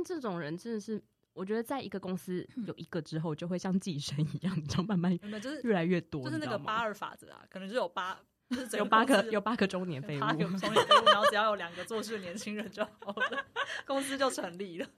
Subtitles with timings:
[0.00, 1.02] 但这种人真的是，
[1.34, 8.18] 我觉得在一个公司有一个之后，就会像寄生一样，你知道慢慢就是越来越多，就是那个八二法则啊，可能就有八，
[8.48, 13.44] 就是有八个有八个中年废物，有中年废物，然后只要有两个做事的年轻人就好了，
[13.86, 14.88] 公司就成立了。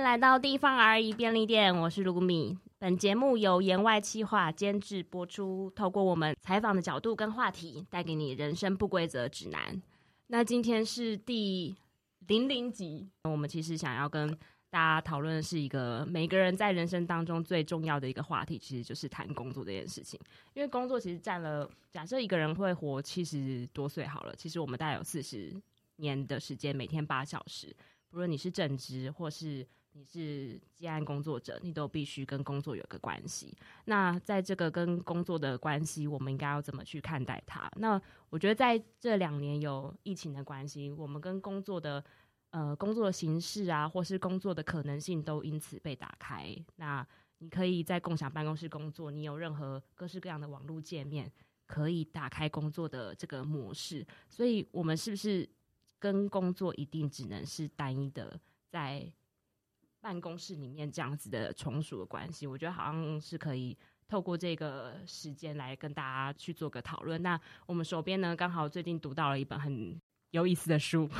[0.00, 2.56] 来到地方而已便利店，我是卢米。
[2.78, 9.82] 本节目由言外企划监制播出，透过我们采访的角度跟话题，带给你人生不规则指南。
[10.26, 11.74] 那今天是第
[12.26, 14.28] 零零集，我们其实想要跟
[14.68, 20.20] 大家讨论的是一个每个人在人生当中最重要的一个话题，其实就是谈工作这件事情。
[20.52, 25.54] 因为工作其实占了，假设一个人会活七十多岁好了，其实我们大概有四十
[25.96, 27.74] 年的时间，每天八小时，
[28.10, 29.66] 不论你是正职或是。
[29.96, 33.56] 你是接案工作者，你都必须跟工作有个关系。
[33.86, 37.66] 那在这个跟工作的关系，我们应该要怎么去看待它？
[37.76, 37.98] 那
[38.28, 42.04] 我觉得在这两年有疫情的关系，我们跟工作的
[42.50, 46.54] 呃工作的形式啊，或是工作的可能性都因此被打开。
[46.74, 47.06] 那
[47.38, 51.32] 你可以在共享办公室工作，你有任何各式各样的网络界面，
[51.66, 54.06] 可以打开工作的这个模式。
[54.28, 55.48] 所以，我们是不是
[55.98, 59.10] 跟工作一定只能是单一的在？
[60.06, 63.76] 办公室里面这样子的从属的关系，我觉得好像是可以
[64.06, 67.20] 透过这个时间来跟大家去做个讨论。
[67.24, 71.10] 那我们手边呢，刚好最近读到了一本很有意思的书。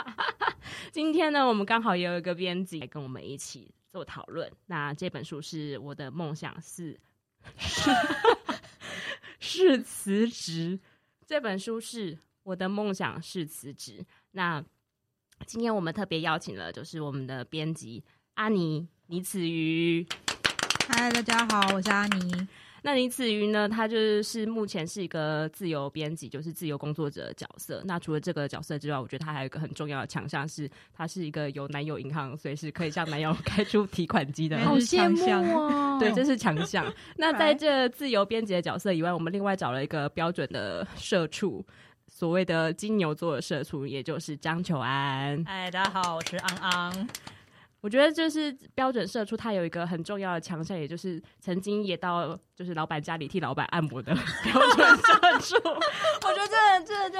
[0.92, 4.52] 今天呢，我们刚好也有一个编辑来跟我们一起做讨论。
[4.66, 7.00] 那这本书是我的梦想是
[9.40, 10.78] 是辞职。
[11.24, 14.04] 这本书是我的梦想是辞职。
[14.32, 14.62] 那
[15.46, 18.02] 今天我们特别邀请了，就是我们的编辑
[18.34, 20.06] 阿尼倪子瑜。
[20.86, 22.46] 嗨，大家好，我是阿尼。
[22.84, 27.80] 那倪子瑜呢，他就是目前是一个自由编辑，就是自由工作者的角色。
[27.84, 34.58] 那除了这个角色之外，我觉得他还有一个很重要的强项，是他是一个有男友银行，随时可以向男友 开出提款机的。
[34.66, 35.96] 好羡慕哦！
[36.00, 36.92] 对，这是强项。
[37.16, 41.64] 那在这自由编辑的角色以外，我们另外找了一个标准的社畜。
[42.14, 45.42] 所谓的金牛座的社畜，也就是张求安。
[45.46, 47.08] 嗨，大家好，我是昂昂。
[47.82, 55.68] 我觉得就是标准社畜，它有一个很重要的强项，也就是曾经也到就是老板家里替老板按摩的 标准社畜。
[55.68, 57.18] 我觉得这这就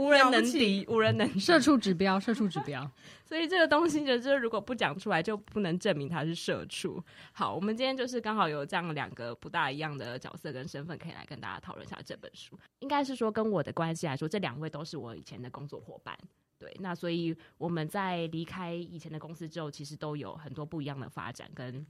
[0.00, 2.90] 无人能敌，无人能社畜指标，社畜指标。
[3.22, 7.04] 所以这个东西就是如果不讲出来，就不能证明他是社畜。
[7.32, 12.58] 好，我们今天就是刚好有这样两个不大一样的角色跟身份，可以来跟大家讨论一下这本书。
[12.78, 16.16] 应该是说跟我的关系来说，这两位都是我以前的工作伙伴。
[16.58, 21.86] 对，那所以我们在离开以前的公司之后，其实都有很多不一样的发展跟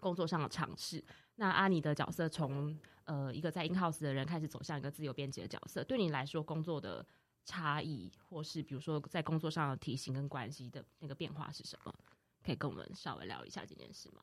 [0.00, 1.04] 工作上的尝试。
[1.36, 7.06] 那阿妮的角色从呃一个在 in house 的人开始走向一个自由编辑的角色，对你来说工作的
[7.44, 11.94] 差异，或是比如说在工作上的体型跟关系的那个变化是什么？
[12.42, 14.22] 可以跟我们稍微聊一下这件事吗？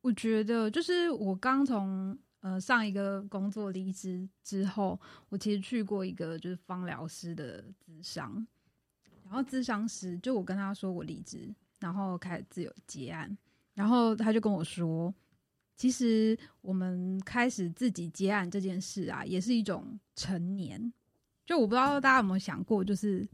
[0.00, 4.98] 我觉得就是我刚从呃上一个工作离职之后，
[5.28, 8.46] 我其实去过一个就是芳疗师的咨商。
[9.30, 13.38] 然后咨商师就我跟他说我离职，然后开始自由结案，
[13.74, 15.14] 然后他就跟我说，
[15.76, 20.92] 其实我们开始自己结案这件事啊，也是一种成年。
[21.46, 23.24] 就我不知道大家有没有想过，就是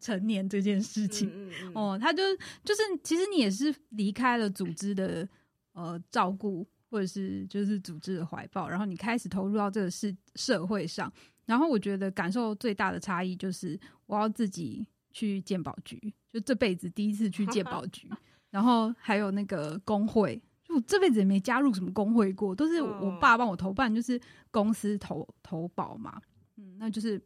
[0.00, 2.22] 成年这件事情嗯嗯嗯 哦，他就
[2.62, 5.26] 就是其实你也是离开了组织的
[5.72, 11.10] 呃照顾，或者是就是组织的怀抱，然后你开始投入到这个是社会上。
[11.46, 13.76] 然后我觉得感受最大的差异就是，
[14.10, 18.10] 我要自己去鉴宝局，就这辈子第一次去鉴宝 局。
[18.50, 24.20] 然后还有那个工会，就我这辈子也没加入什么工会过，都是我爸帮我投办，就是
[24.50, 26.20] 公司投投保嘛。
[26.56, 27.22] 嗯，那就是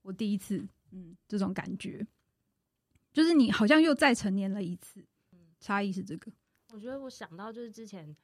[0.00, 2.06] 我第一次，嗯，这种感觉，
[3.12, 5.04] 就是你好像又再成年了一次。
[5.60, 6.32] 差异是这个。
[6.72, 8.16] 我觉得我想到就是之前。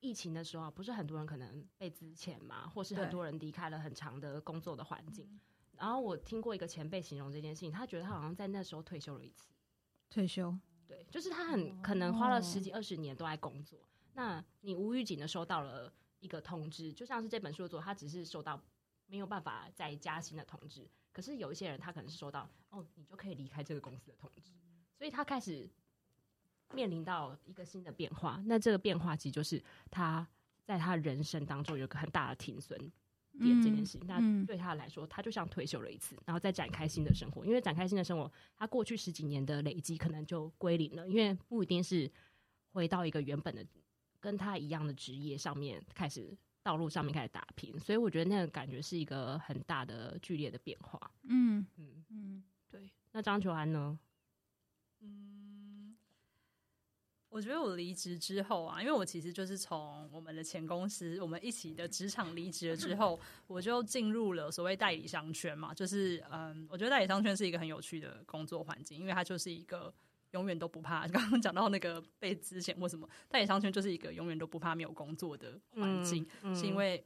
[0.00, 5.26] 疫情的时候，不是很多人可能被资遣嘛，或是很多人离开了很长的工作的环境。
[5.78, 9.52] 然后我听过一个前辈形容这件事情，他觉得他好像在那时候退休了一次。
[10.10, 10.56] 退休，
[10.86, 13.78] 对，就是他很可能花了十几二十年都在工作。
[14.14, 18.60] 那你无预警的收到了一个通知，就像是这本书的作者，他只是收到
[19.06, 20.88] 没有办法再加薪的通知。
[21.12, 24.52] 可是有一些人，他可能是收到哦，你就可以离开这个公司的通知，
[24.96, 25.68] 所以他开始。
[26.72, 29.62] 面临到一个新的变化，那这个变化其实就是
[29.92, 30.26] 他
[30.64, 32.76] 在他人生当中有个很大的停损，
[33.38, 37.44] 店这件事情，那、嗯、对他来说，他就像退休了一次，然后再展开新的生活。
[37.44, 42.10] 因为展开新的生活，他过去十几年的累积可能就归零了，因为不一定是
[42.72, 43.64] 回到一个原本的
[44.20, 47.78] 跟他一样的职业上面开始道路上面开始打拼。
[47.78, 51.10] 所以我觉得那个感觉是一个很大的剧烈的变化。
[51.24, 52.90] 嗯嗯嗯，嗯对。
[53.12, 53.98] 那张求安呢？
[57.34, 65.74] 我觉得我离职之后啊，因为我其实就是从我们的前公司，我们一起的职场离职了之后，我就进入了所谓代理商圈嘛。
[65.74, 69.92] 就是嗯，我觉得代理商圈是一个很有趣的工作环境，因为它就是一个
[70.30, 71.06] 永远都不怕。
[71.10, 77.04] 刚刚讲到那个被资遣或什么，代理商圈就是一个永远都不怕没有工作的环境，嗯嗯、是因为。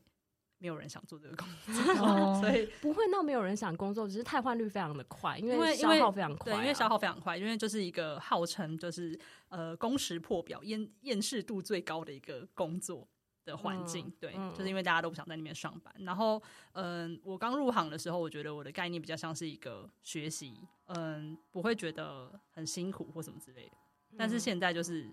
[0.61, 9.19] 没有人想做这个工作，哦、 所以不会那没有人想工作，只是汰换率非常的快，因为因为消耗非常快、啊，对，因为消耗非常快，因为就是一个号称就是
[9.49, 13.07] 呃工时破表、厌厌世度最高的一个工作
[13.45, 15.95] 的环境，嗯、对，嗯、就是因为大家都不想在那边上班。
[16.01, 23.77] 然后，嗯、呃，我刚入行的时候，我觉得我的概念比较像是一个学习，嗯、呃，不会觉得很辛苦或什么之类的。
[24.17, 25.09] 但是现在就是，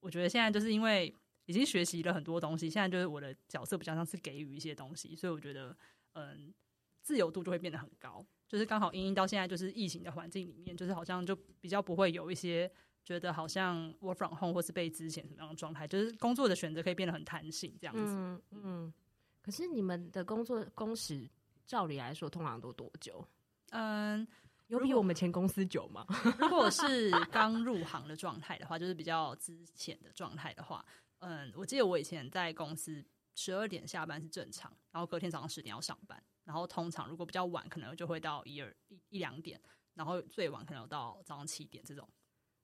[0.00, 1.14] 我觉得现在就是因为。
[1.50, 5.76] 已经学习了很多东西，现在就是我的角色比较像是给予一些东西，所以我觉得，
[6.12, 6.54] 嗯，
[7.02, 8.24] 自由度就会变得很高。
[8.46, 12.70] 就是刚好因应到现在就是疫情的环境里面，就是好像就比较不会有一些
[13.04, 18.02] 觉得好像 work from home 或是被之前什么样的状态，就是工作的选择可以变得很弹性这样子。
[18.06, 18.94] 嗯嗯。
[19.42, 21.28] 可是你们的工作工时，
[21.66, 23.26] 照理来说通常都多久？
[23.70, 24.24] 嗯，
[24.68, 26.06] 有比我们前公司久吗？
[26.38, 30.84] 如果是刚入行的状态的话，就是比较之前的状态的话。
[31.20, 33.02] 嗯，我记得我以前在公司
[33.34, 39.60] 十二点下班是正常，然后隔天早上十点要上班，然后通常如果比较晚，可能就会到一二一一两点，
[39.94, 42.08] 然后最晚可能有到早上七点这种。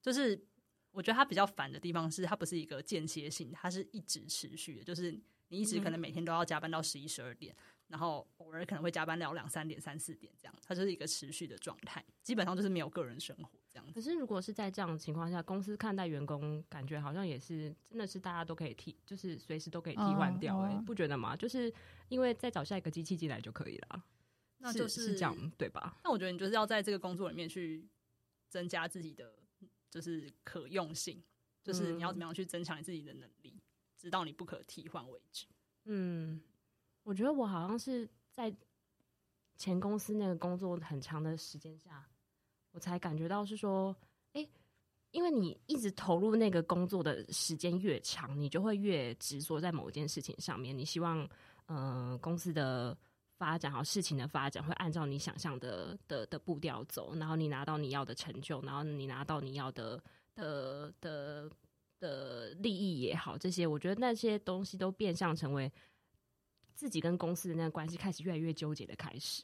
[0.03, 0.47] 就是
[0.91, 5.13] 我觉得它比较烦的地方是，它不是一个间歇性，它是一直持续的，就是
[5.49, 7.55] 你一直可能每天都要加班到十一十二点。
[7.89, 13.93] 然后偶尔可能会加班到两三点、三四点这样，它就是一个持续的状态，基本上就是没有个人生活这样。
[13.93, 21.37] 可是如果是在这样的情况下，公司看待员工，感觉好像也是真的是大家都可以替，就是随时都可以替换掉，哎，不觉得吗？
[21.37, 21.73] 就是
[22.09, 24.05] 因为再找下一个机器进来就可以了，
[24.59, 25.99] 那就是，是，是这样对吧？
[26.03, 27.87] 那我觉得你就是要在这个工作里面去
[28.49, 29.35] 增加自己的
[29.91, 31.23] 就是可用性，
[31.63, 33.63] 就是你要怎么样去增强你自己的能力，嗯、
[33.99, 35.47] 直到你不可替换为止。
[35.85, 36.41] 嗯。
[37.03, 38.53] 我觉得我好像是在
[39.57, 42.05] 前公司那个工作很长的时间下，
[42.77, 43.97] 我才感觉到是说，
[44.35, 44.47] 哎，
[45.11, 50.77] 因为你一直投入那个工作的时间越长，你就会越执着在某一件事情上面。
[50.77, 51.27] 你希望，
[51.69, 52.95] 嗯、呃，公司的
[53.39, 59.99] 发展，好事情的发展会按照你想象的的的步调走，然后你拿到你要的成就，然后你拿到你要的
[60.35, 61.51] 的的
[61.99, 65.73] 的利益也好，这些我觉得那些东西都变相成为。
[66.75, 69.43] 自己跟公司的那个关系开始越来越纠结的开始，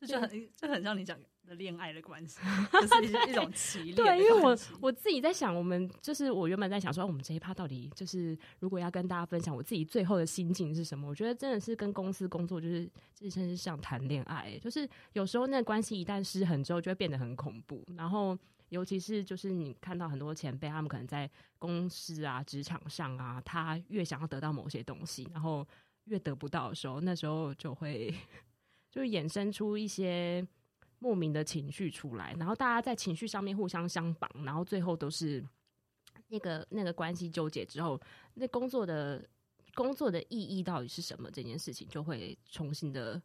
[0.00, 2.40] 这就很这很像你讲的恋爱的关系，
[2.72, 3.96] 就是一一种奇恋。
[3.96, 11.06] 对，因为我我自己在想，我们就是我原本在想说，我们这一趴到底就是如果要跟大家分享我自己最后的心境是什么？
[11.06, 17.84] 我觉得真的是跟公司工作就是自身是像谈恋爱，就是有时候那关系一旦失衡之后，就会变得很恐怖。
[17.94, 18.34] 然后
[18.70, 25.66] 尤其是就是你看到很多前辈，他们可能在公司啊、职场上啊，他越想要得到某些东西，然后。
[26.04, 28.12] 越得不到的时候，那时候就会
[28.90, 30.46] 就衍生出一些
[30.98, 35.42] 莫名的情绪出来，然后大家在情绪上面互相相绑，然后最后都是
[36.28, 38.00] 那个那个关系纠结之后，
[38.34, 39.24] 那工作的
[39.74, 41.30] 工作的意义到底是什么？
[41.30, 43.22] 这件事情就会重新的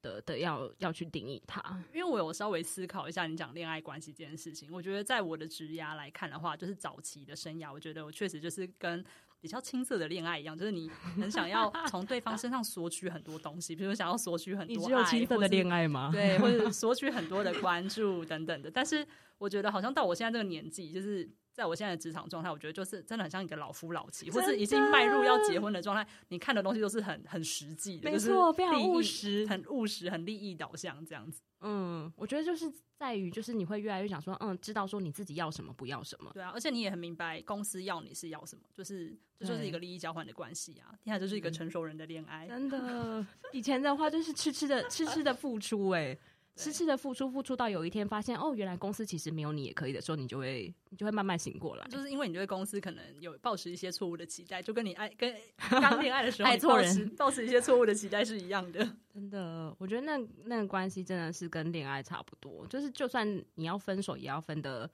[0.00, 1.60] 的的要要去定义它。
[1.92, 9.04] 因为我有稍微思考一下你讲恋爱关系这件事情，我觉得在我的职涯来看的话，就是早期的生涯，我觉得我确实就是跟。
[9.40, 16.10] 比较青涩的恋爱一样，就是你很想要从对方身上索取很多东西，比如想要索取很多爱，你只有青涩的恋爱吗？
[16.12, 18.70] 对，或者索取很多的关注等等的。
[18.70, 19.06] 但是
[19.38, 26.06] 我觉得，好像到我现在这个年纪，就是在我现在的职场状态，我觉得就是真的很像一个老夫老妻，或是已经迈入要结婚的状态。
[26.28, 31.42] 你看的东西都是很很实际的，没错，就是非常务实，很务实，很利益导向这样子。
[31.62, 36.30] 嗯，我觉得就是在于，就是你会越来越想说，嗯，知道说你自己要什么，不要什么。
[36.32, 40.94] 对啊，而且你也很明白公司要你是要什么，就是这就是一个利益交换的关系啊。
[41.04, 42.48] 现在对就是一个成熟人的恋爱。
[42.48, 46.18] 真的，以前的话就是痴痴的痴痴的付出，欸，哎，
[46.60, 51.86] 痴痴的付出，付出到有一天发现，哦，原来公司其实没有你也可以的时候，你就会你就会慢慢醒过来。
[51.88, 55.34] 就是因为你对公司可能有抱持一些错误的期待，就跟你爱跟
[55.68, 58.78] 刚恋爱的时候 爱错人，抱持一些错误的期待是一样的。
[59.12, 64.88] 真的，我觉得那那个关系真的是跟恋爱差不多，就是就算你要分手，也要分的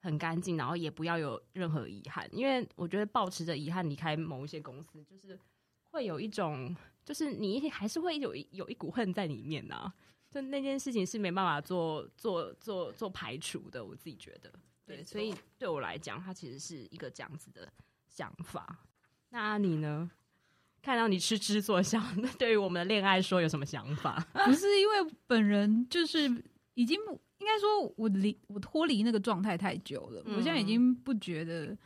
[0.00, 2.28] 很干净，然后也不要有任何遗憾。
[2.32, 5.38] 因为我觉得抱持着遗憾离开某一些公司，就是
[5.90, 9.94] 会有一种就是你还是会有一有一股恨在里面呐、啊。
[10.32, 14.52] 就那件事情是没办法做做做做排除的，我自己觉得。
[14.84, 17.72] 对，所以对我来讲，它其实是一个这样子的
[18.06, 18.86] 想法。
[19.30, 20.10] 那你呢？
[20.82, 24.18] 看到你痴痴作笑，那 对于我们的恋爱说有什么想法？
[24.44, 26.22] 不是因为本人就是
[26.74, 26.98] 已经
[27.38, 31.78] 应该说我离我脱离那个状态太久了，嗯，我现在已经不觉得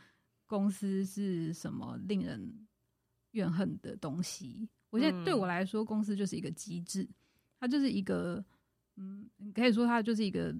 [0.47, 2.67] 公司是什么令人
[3.33, 4.67] 怨恨的东西。
[4.89, 7.07] 我现在对我来说，公司就是一个机制，
[7.59, 8.43] 它就是一个
[8.95, 10.55] 嗯，你可以说它就是一个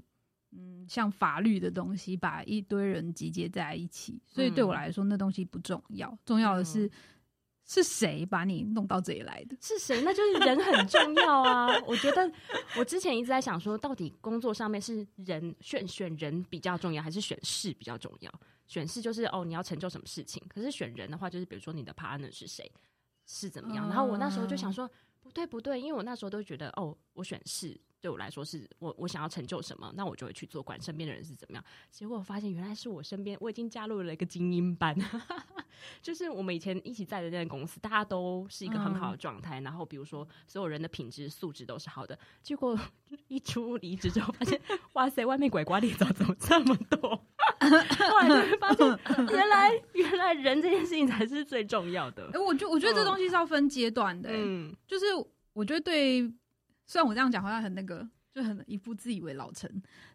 [0.52, 4.22] 嗯，像法律的东西，把一堆人集结在一起。
[4.26, 6.90] 所以对我来说，那东西不重要，重要的是。
[7.70, 9.58] 是谁把你弄到这里来的？
[9.60, 10.02] 是谁？
[10.02, 11.68] 那就是人很重要啊！
[11.86, 12.32] 我觉得
[12.78, 18.34] 我之前一直在想说，到底工作上面是人选选人比较重要，还是选事比较重要？
[18.68, 20.42] 选事就是哦，你要成就什么事情。
[20.48, 22.72] 可是选人的话，就是比如说你的 partner 是谁，
[23.26, 23.90] 是怎么样？
[23.90, 24.90] 然后我那时候就想说，
[25.28, 27.80] 不对不对，因为我那时候都觉得哦，我选是。
[28.00, 31.64] 对我来说是我我想要成就什么，那我就会去做，管身边的人是怎么样。
[31.90, 34.96] 结果我发现原来是我身边，我已经加入了一个精英班，
[36.00, 39.60] 就是我们以前一起在的那间公司，大家都是一个很好的状态。
[39.60, 42.18] 嗯、然后比如说所有人的品质素质都是好的。
[42.44, 42.80] 结果
[43.28, 44.62] 一出离职之后，发现
[44.94, 47.26] 哇塞，外面鬼瓜裂枣怎么这么多？
[48.10, 48.88] 后来就会发现
[49.30, 52.30] 原来原来人这件事情才是最重要的。
[52.34, 54.36] 哎，我觉我觉得这东西是要分阶段的、欸。
[54.38, 55.06] 嗯，就是
[55.54, 56.32] 我觉得对。
[56.90, 59.70] 虽然我这样讲好像很那个，就很一副自以为老成，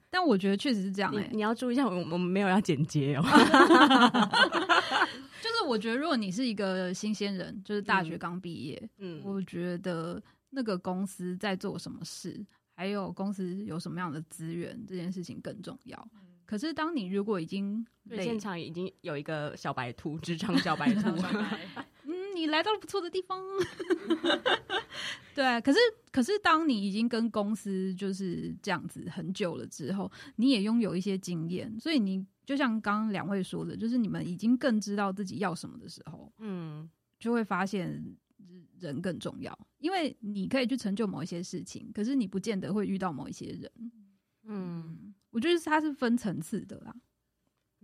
[0.09, 1.29] 但我觉得确实是这样、欸。
[1.31, 3.23] 你你要注意一下，我我们没有要剪接哦。
[5.43, 10.19] 就是我觉得，如果你是一个新鲜人，就是大学刚毕业，嗯，我觉得
[10.49, 12.43] 那个公司在做什么事，
[12.75, 16.09] 还有公司有什么样的资源，这件事情更重要。
[16.53, 21.09] 可是，当你如果已经现场已经有一个小白兔，职场 小白兔。
[22.37, 23.43] 你来到了不错的地方，
[25.35, 25.59] 对啊。
[25.59, 25.79] 可是，
[26.11, 36.87] 可是，当你已经跟公司就是这样子很久了之后，你也拥有一些经验，所以你就像刚刚两位说的，就是你们已经更知道自己要什么的时候，嗯，
[37.19, 38.05] 就会发现
[38.79, 43.71] 人更重要，因为你可以去成就某一些事情，可是你不见得会遇到某一些人，
[44.45, 46.95] 嗯，我觉得它是分层次的啦。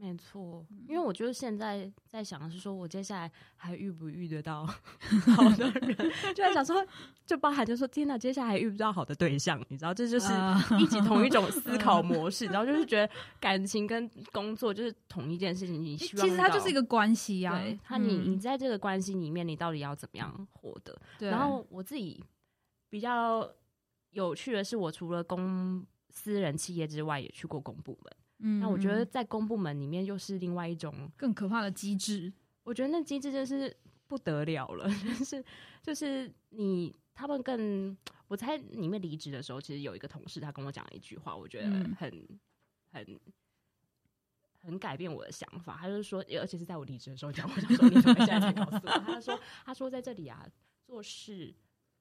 [0.01, 4.65] 没错，因为我觉得现在在想的是说，我接下来还遇不遇得到
[5.35, 5.97] 好的人，
[6.33, 6.87] 就在想说，
[7.27, 10.33] 就包含就说，天哪，接下来还遇不到好的对象，你知道，这就是
[10.81, 20.97] 一起同一种思 考模式，然后就是觉得感情跟工作就是同一件事情，你希望其实它就是一个关系啊，他你你在这个关系里面，你到底要怎么样活得？
[21.29, 22.23] 然后我自己
[22.89, 23.51] 比较
[24.11, 28.17] 有趣的是，我除了公私人企业之外，也去过公部门。
[28.39, 32.33] 嗯，那我觉得在公部门里面又是另外一种更可怕的机制。
[32.63, 33.75] 我觉得那机制就是
[34.07, 34.89] 不得了了，
[35.19, 35.45] 就是
[35.83, 37.97] 就是你他们更，
[38.29, 42.39] 我在里面离职的时候，其实有一个同事他跟我讲了一句话，我觉得很、嗯、
[42.93, 43.21] 很
[44.61, 45.77] 很改变我的想法。
[45.81, 48.99] 他就是说，而且是在我离职的时候讲，我想说你怎么现在才告诉我？
[49.01, 50.47] 他就说他说在这里啊，
[50.85, 51.55] 做事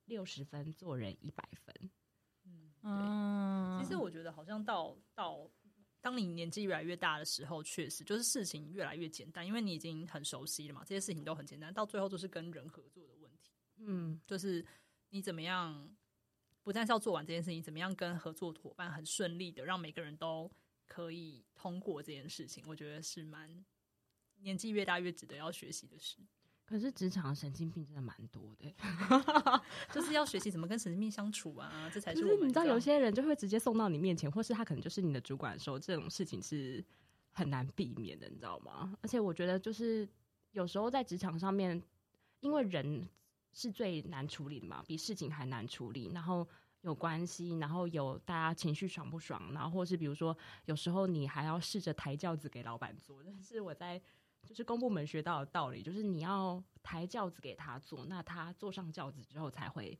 [0.06, 1.90] 六十分，做人一百分。
[2.84, 5.50] 嗯，其实我觉得好像到到。
[6.00, 11.74] 当你年纪越来越大的时候，确实就是事情越来越简单，因为你已经很熟悉了嘛，这些事情都很简单。
[11.74, 14.65] 到最后就是跟人合作的问题，嗯，就是
[15.10, 15.89] 你怎么样，
[16.63, 20.50] 不但是要做完这件事情，怎么样跟合作伙伴很顺利的让每个人都
[20.86, 23.65] 可以通过这件事情，我觉得是蛮
[24.38, 26.17] 年纪越大越值得要学习的事。
[26.68, 28.76] 可是职场神经病真的蛮多的，
[29.94, 32.22] 就是要学习怎么跟神经病相处啊， 这才是。
[32.42, 36.84] 你知道，有些人就会直接送到你面前，或是他可能就是你的主管的时候，这种事情是
[37.32, 38.94] 很难避免的，你知道吗？
[39.02, 40.06] 而且我觉得，就是
[40.52, 41.82] 有时候在职场上面，
[42.42, 43.08] 因为人
[43.54, 46.12] 是最难处理的嘛，比事情还难处理。
[46.14, 46.46] 然后
[46.82, 53.24] 有关系，然后有大家情绪爽不爽，然后或是比如说，有时候你还要试着抬轿子给老板坐。
[53.24, 54.02] 但是我在。
[54.48, 60.00] 就是公部门学到的道理，就是你要抬轿子给他坐，那他坐上轿子之后才会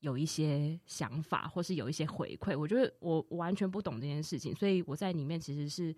[0.00, 2.58] 有一些想法，或是有一些回馈。
[2.58, 5.94] 我觉得我完全不懂这件事情，所以我在里面其实是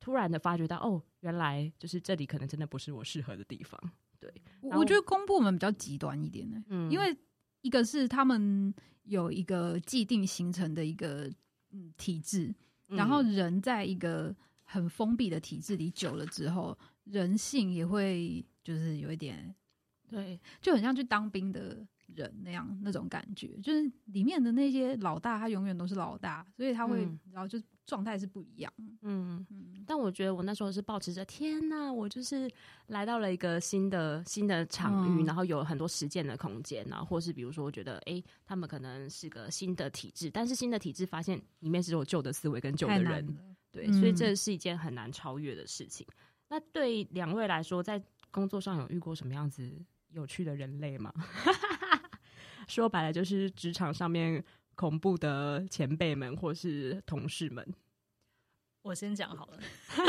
[0.00, 3.80] 突然的发觉到，哦，原来就是这里可能真的不是我适合的地方。
[4.18, 7.16] 对，我觉得公部门比较极端一点呢，嗯，因为
[7.60, 11.30] 一个是他们有一个既定形成的一个
[11.70, 12.54] 嗯体制，
[12.86, 14.34] 然后人在一个
[14.66, 16.76] 很封闭的体制里久了之后。
[17.06, 19.54] 人性也会就是有一点，
[20.08, 28.72] 对，就很像去当兵的人那样那种感觉，就是里面的那些老大，他永远都是老大，所以他会，然后就状态是不一样。
[29.02, 32.50] 嗯嗯，但我觉得我那时候是保持着天哪，我就是
[32.88, 43.38] 来到了一个新的新的场域，嗯、然后有很多实践的空间，然后或是比如说，我觉得哎、欸，他们可能是个新的体制，但是新的体制发现里面是有旧的思维跟旧的人，
[43.76, 46.06] 对，所以这是一件很难超越的事情。
[46.08, 46.14] 嗯、
[46.48, 49.70] 那对两位来说，在工作上有遇过什么样子
[50.08, 51.12] 有趣的人类吗？
[52.66, 54.42] 说白了，就是职场上面。
[54.78, 57.66] 恐怖的前辈们或是同事们，
[58.86, 59.58] 我先讲好了。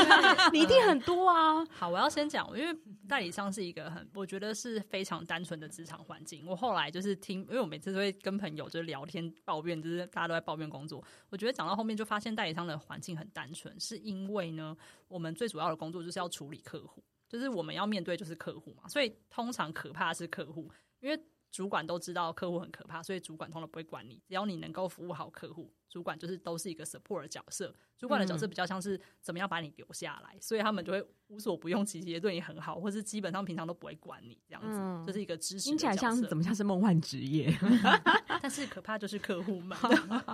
[0.52, 1.64] 你一定很多啊。
[1.66, 6.46] 好，我要先讲，因为代理商是一个很，我觉得是非常单纯的职场环境。
[6.46, 11.02] 我后来就是听，因为我每次都会跟朋友就是聊天抱怨，就是大家都在抱怨工作。
[11.28, 14.76] 我觉得讲到后面就发现代理商的环境很单纯，是因为呢，
[15.08, 20.70] 我们最主要的工作就是要处理客户，就是我们要面对就是客户嘛，所以通常可怕的是客户，
[21.00, 21.20] 因为。
[21.50, 24.20] 主管都知道客户很可怕，所以主管通常不会管你。
[24.26, 27.74] 只要你能够服务好客户，主管就是都是一个 support 的角色。
[27.96, 35.68] 主管的角色比较像是怎么样把你留下来，嗯、所以他们就会无所不用其极，对你很好，或是基本上平常都不会管你这样子，嗯、就是一个支持。
[35.70, 37.50] 听起来像是怎么像是梦幻职业，
[38.42, 39.76] 但是可怕就是客户们。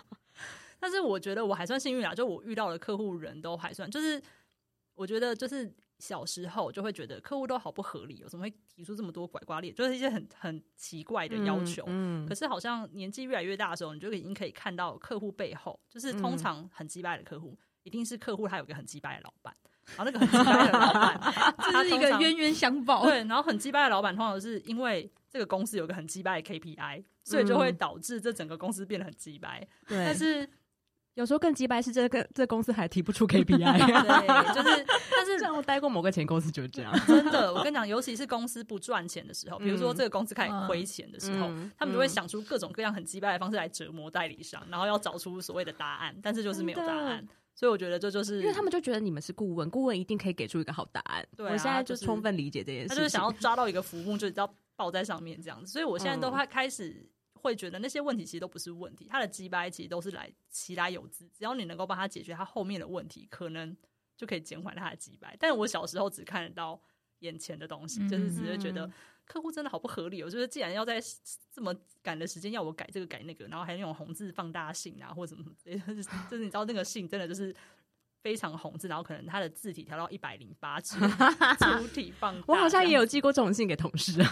[0.80, 4.20] 但是我觉得我还算幸运啊，就我遇到的客户人都还算，就是
[4.94, 5.72] 我觉得就是。
[6.06, 11.82] 小时候就会觉得客户都好不合理，有什么会提出这么多拐瓜裂，就是一些很很奇怪的要求。
[11.86, 19.56] 嗯嗯、可是好像年纪越来越大的时候，你就已经可以看到客户背后，就是通常很击败的客户，嗯、一定是客户他有个很击败的老板，
[19.96, 21.18] 然后那个很机掰的老板，
[21.72, 23.06] 这是一个冤冤相报。
[23.06, 29.66] 对，然后很机掰的老板通常是因为这个公司有个很机掰的 KPI，所以就会导致这整个公司变得很机掰。
[29.88, 30.46] 对，但是。
[31.14, 51.24] 有时候更鸡掰是这个这公司还提不出 KPI，对，就是但是 像我待过某个前公司就是这样，真的，我跟你讲，尤其是公司不赚钱的时候，比如说这个公司开始亏钱的时候，嗯、他们就会想出各种各样很鸡掰的方式来折磨代理商，然后要找出所谓的答案，但是就是没有答案，所以我觉得这就是因为他们就觉得你们是顾问，顾问一定可以给出一个好答案。
[51.36, 57.08] 对、啊，我现在就充分理解这件事，他就是想要抓到一个浮木，就是要抱在上面这样子，所以我现在都开开始。
[57.44, 63.76] 会觉得那些问题其实都不是问题，他的鸡掰其实都是来其来有之，只要你能够帮他解决他后面的问题，可能
[64.16, 65.36] 就可以减缓他的鸡掰。
[65.38, 66.80] 但是我小时候只看得到
[67.18, 68.90] 眼前的东西，嗯、就是只是觉得
[69.26, 70.22] 客户真的好不合理。
[70.22, 70.98] 我就是既然要在
[71.52, 77.54] 这么赶的时间要我改这个改那个，然后还用红字放大信啊，或者什么什么，就是就是你知道那个信真的就是
[78.22, 80.96] 非常红字，然后可能他的字体调到一百零八字，
[81.60, 82.44] 粗体放大。
[82.48, 84.22] 我好像也有寄过这种信给同事。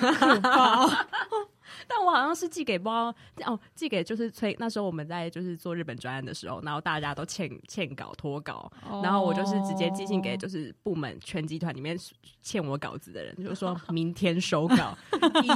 [1.87, 8.71] 但我好像是寄给包哦，寄给就是催那时候我们在就是做日本专案的时候，然后大家都欠欠稿拖稿，
[9.03, 11.99] 然后我就是直接寄信给就是部门全集团里面
[12.43, 14.97] 欠我稿子的人，就是说 明天收稿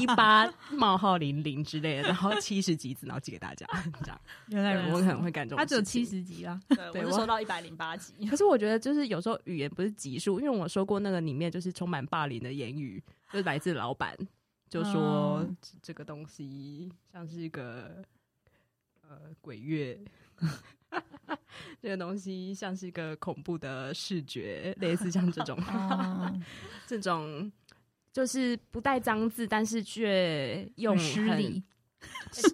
[0.00, 3.66] 一八冒号零零之类的，然后七十几字，然后寄给大家
[4.02, 4.20] 这样。
[4.48, 6.60] 原来我可能会干这种，他只有七十集啊，
[6.92, 8.26] 对，我是收到一百零八集。
[8.26, 13.02] 可是我觉得就是有时候语言不是集数，因为我说过那个里面就是充满霸凌的言语，
[13.32, 14.16] 就是来自老板。
[14.68, 15.46] 就说
[15.80, 18.04] 这个东西像是一个
[19.02, 19.98] 呃鬼月，
[21.80, 25.56] 这个东西像是一个恐怖的视觉，类似像这种
[26.86, 27.50] 这种
[28.12, 31.62] 就是不带脏字，但是却用失礼，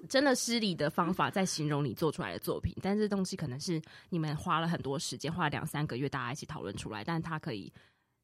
[0.08, 2.76] 真的失礼的方法在形容你做出来的作品。
[2.82, 7.72] 但是这东西可能是你们花了很多时间，花了两三个月，大家一起讨论出来，但是他可以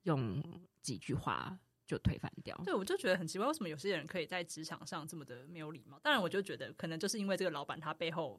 [0.03, 0.43] 用
[0.83, 1.59] 几句话。
[1.89, 2.55] 就推翻掉。
[2.67, 5.99] 对，我就觉得很奇怪，为什么有些人可以在职场上这么的没有礼貌？
[6.01, 8.39] 当然，我就觉得可能就是因为这个老板他背后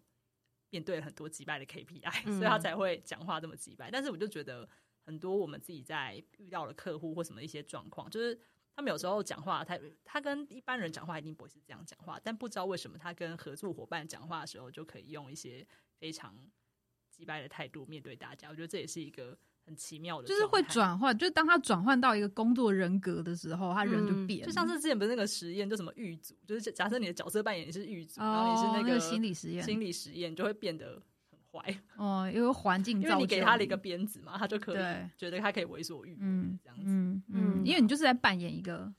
[0.70, 3.90] 面对了很多击败的 KPI，、嗯、所以他才会讲话这么击败。
[3.90, 4.70] 但是我就觉得
[5.02, 8.40] 很多我们自己在遇到了客户或什么一些状况，就是
[8.76, 15.66] 他们有时候讲话，他他跟一般人讲话一定不会是这样讲话，但不知道为什么他跟合作伙伴讲话的时候就可以用一些
[15.98, 16.38] 非常
[17.10, 18.50] 击败的态度面对大家。
[18.50, 19.36] 我觉得这也是一个。
[19.69, 24.43] 很奇妙的，就是会转换，就是当他转换到一个工作人格的时候，他人就变。
[24.43, 31.79] 就像是之前不是那个实验，就什么狱卒，就是假设你的角色扮演你是狱卒，然后你是那个心理实验，心理实验就会变得很坏。
[31.97, 34.84] 哦，因为环境，因为你给他了一个鞭子嘛，他就可以
[35.15, 36.19] 觉得他可以为所欲为，
[36.63, 36.84] 这样子。
[36.88, 38.91] 嗯嗯，因为你就是在扮演一个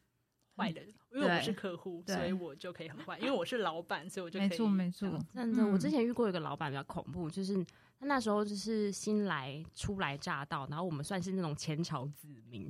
[0.57, 3.19] 坏人，因为我是客户，所以我就可以很坏。
[3.19, 4.49] 因为我是老板，所以我就可以。
[4.49, 7.67] 没错没错，真的，我之前遇过一个老板比较恐怖，就是。
[8.01, 12.67] 他那时候就是新来初来乍到，然后我们算是那种前朝子民，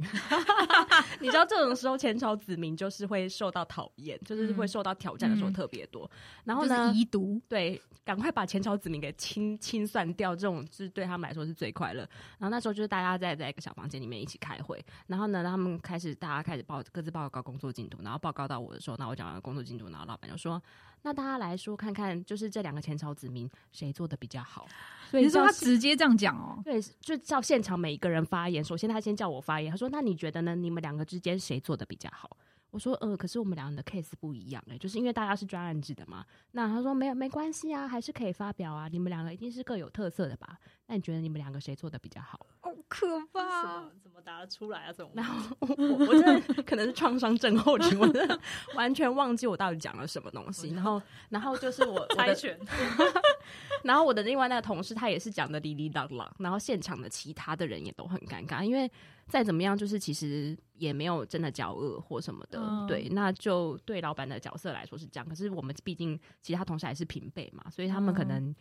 [1.21, 6.05] 你知道这种时候前朝子民就是会受到讨厌，就是会受到挑战的时候特别多。
[6.05, 12.01] 嗯、然后呢，遗毒对，赶快把前朝子民给清清算掉，这种就是对他们来说是最快乐。
[12.38, 20.61] 然后那时候就是大家在在一个小房间里面一起开会，然后呢，他们开始大家开始报各自报告工作进度，然后报告到我的时候，那我讲完工作进度，然后老板就说
[21.02, 24.66] ：“那大家来说看看，就是这两个前朝子民谁做的比较好。”
[25.10, 25.24] 所以。
[25.24, 26.60] 你说他直接这样讲哦？
[26.64, 28.62] 对，就叫现场每一个人发言。
[28.62, 30.54] 首先他先叫我发言，他说：“那你觉得呢？
[30.54, 32.36] 你们两个之间谁做的比较好？”
[32.70, 38.86] 我说：“呃，可是我们两个人的 case 不一样哎、欸，就是因为大家是专案制的嘛。”那他说：“没有，没关系啊，还是可以发表啊。
[38.86, 40.56] 你们两个一定是各有特色的吧？
[40.86, 42.46] 那你觉得你们两个谁做的比较好？”
[42.90, 43.88] 好可怕！
[44.03, 44.92] 怎么答得出来啊？
[44.92, 45.66] 这种，然后我
[46.07, 48.38] 我真的可能是创伤症候群，我真的
[48.74, 50.70] 完全忘记我到底讲了什么东西。
[50.74, 52.59] 然后，然后就是我猜拳。
[53.83, 56.31] 然后我的另外那个同事，他也是讲的哩哩啦啦。
[56.38, 58.90] 然后现场的其他的人也都很尴尬，因为。
[59.29, 65.29] 再怎么样，就是其实也没有真的交恶或什么的，嗯、对，那就对老板的角色来说是这样。
[65.29, 68.53] 可是我们毕竟其他同事还是平辈嘛，所以他们可能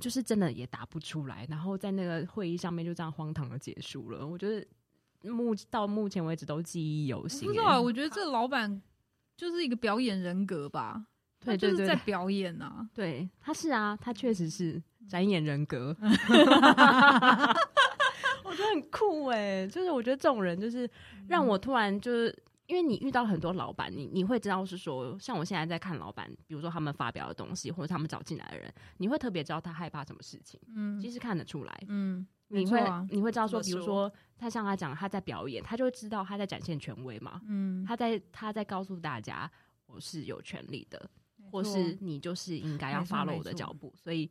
[0.00, 1.46] 就是真的也答不出来。
[1.48, 4.26] 然后在那个会议上面就这样荒唐的结束了。
[4.26, 4.66] 我觉得
[5.30, 7.46] 目到目前为止都记忆犹新。
[7.46, 8.80] 不知道啊，我觉得这个老板
[9.36, 11.04] 就是一个表演人格吧，
[11.44, 12.88] 对，就是在表演啊。
[12.96, 15.94] 对，他是啊，他确实是展演人格。
[18.42, 20.90] 我觉得很酷哎、欸，就是我觉得这种人就是
[21.28, 39.50] 让我突然就是，因为你遇到很多老板，你你会知道是说，像我现在在看老板，比如说他们发表的东西，或者他们找进来的人，你会特别知道他害怕什么事情，嗯，其实看得出来，嗯，你会、啊、你会知道说，比如说他像他讲他在表演，他就会知道他在展现权威嘛，嗯，他在他在告诉大家
[39.86, 41.10] 我是有权利的，
[41.50, 44.30] 或是你就是应该要 follow 我的脚步，所以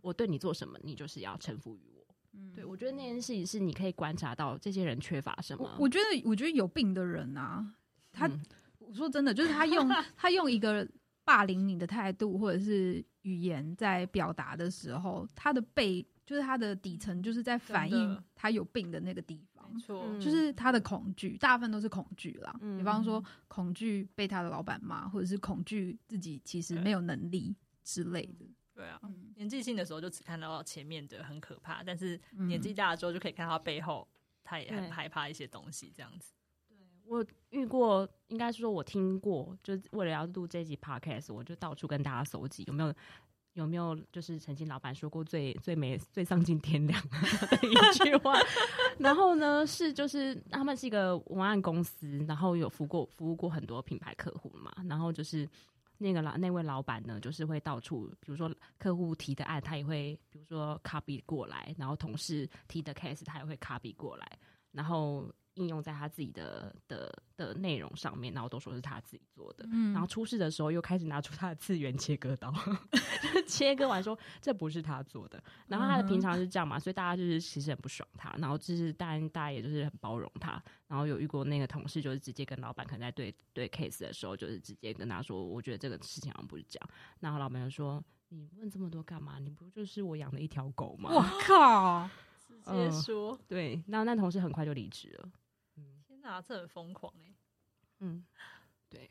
[0.00, 2.06] 我对你做什么，你就是要臣服于我。
[2.32, 5.64] 嗯，对，我觉得那件事情是你可以观察到这些人缺乏什么。
[5.64, 7.74] 我，我觉得，我觉得有病的人啊，
[8.12, 8.40] 他，嗯、
[8.78, 10.86] 我说真的，就是他用 他用一个
[11.24, 22.54] 霸凌你的态度或者是语言在表达的时候，他的背就是他的底层，就是在反映他有病的那个地方，没错，就是他的恐惧，大部分都是恐惧啦。
[22.60, 28.46] 嗯、比方说，恐惧被他的老板骂，或者是恐惧自己其实没有能力之类的。
[28.72, 34.08] 对啊，嗯、年纪轻的时候就只看到前面的很可怕，但是年纪大了之后就可以看到背后，
[34.42, 36.32] 他也很害怕一些东西，这样子。
[37.10, 42.94] 我遇过，应该是说我听过，就是为了要录这集 podcast，我就到处跟大家搜集有没有
[43.54, 47.18] 有没有就是曾经老板说过最最没最丧尽天良的
[47.66, 48.34] 一句话。
[48.96, 55.48] 然后呢，是就是他们是一个文案公司，然后有服过服务过很多品牌客户嘛，然后就是。
[56.02, 64.38] 那个老那位老板呢，就是会到处，比如说客户提的案，他也会，比如说 copy 过来，然后同事提的 case，他也会 copy 过来，
[64.72, 65.30] 然后。
[65.54, 72.52] 应用在他自己的的的内容上面，然后都说是他自己做的，嗯、然后出事的时候又开始拿出他的次元切割刀，
[73.46, 89.38] 切割完说这不是他做的，然后他的平常是这样嘛，所以大家就是其实很不爽他，然后就是当然大家也就是很包容他，然后有遇过那个同事就是直接跟老板可能在对对 case 的时候，就是直接跟他说，我觉得这个事情好像不是这样，然后老板就说你问这么多干嘛？
[89.40, 91.10] 你不就是我养的一条狗吗？
[91.12, 92.08] 我靠，
[92.64, 95.28] 直接说、呃、对，那那同事很快就离职了。
[96.22, 97.34] 啊，这很疯狂哎、欸！
[98.00, 98.24] 嗯，
[98.88, 99.08] 对，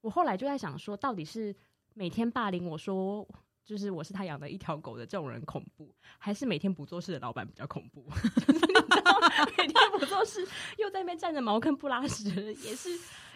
[0.00, 1.54] 我后来就在想说，到底是
[1.94, 3.26] 每天霸凌我说，
[3.64, 8.06] 就是我是他养的一条狗的这种人恐怖，还是每天不做事的老板比较恐怖？
[8.46, 9.18] 就是你知道
[9.56, 10.46] 每天不做事
[10.78, 12.88] 又在那边站着茅坑不拉屎，也是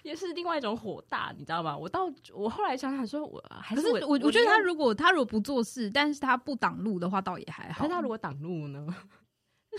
[0.02, 1.76] 也是另外一种火大，你知道吗？
[1.76, 7.82] 我到我后来想想说，我还是我是我我觉得他如果他如果不做事，但是他不挡路的话，倒也还好。
[7.82, 8.87] 可是他如果挡路呢？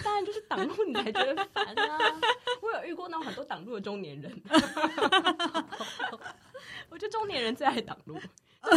[0.04, 1.98] 当然就是挡路，你才觉得烦啊！
[2.62, 4.42] 我有遇过那种很多挡路的中年人，
[6.90, 8.20] 我觉得中年人最爱挡路。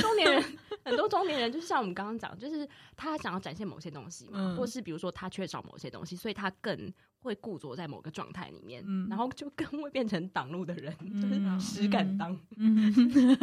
[0.00, 6.92] 中年人很多中年人就是像我们刚刚讲，就是他想要展现某些东西嘛，或是比如说他缺少某些东西，所以他更。
[7.20, 12.38] 会固着在某个状态里面，嗯、然后就更会变成挡路的人，嗯、就是实敢当。
[12.56, 13.38] 嗯、 真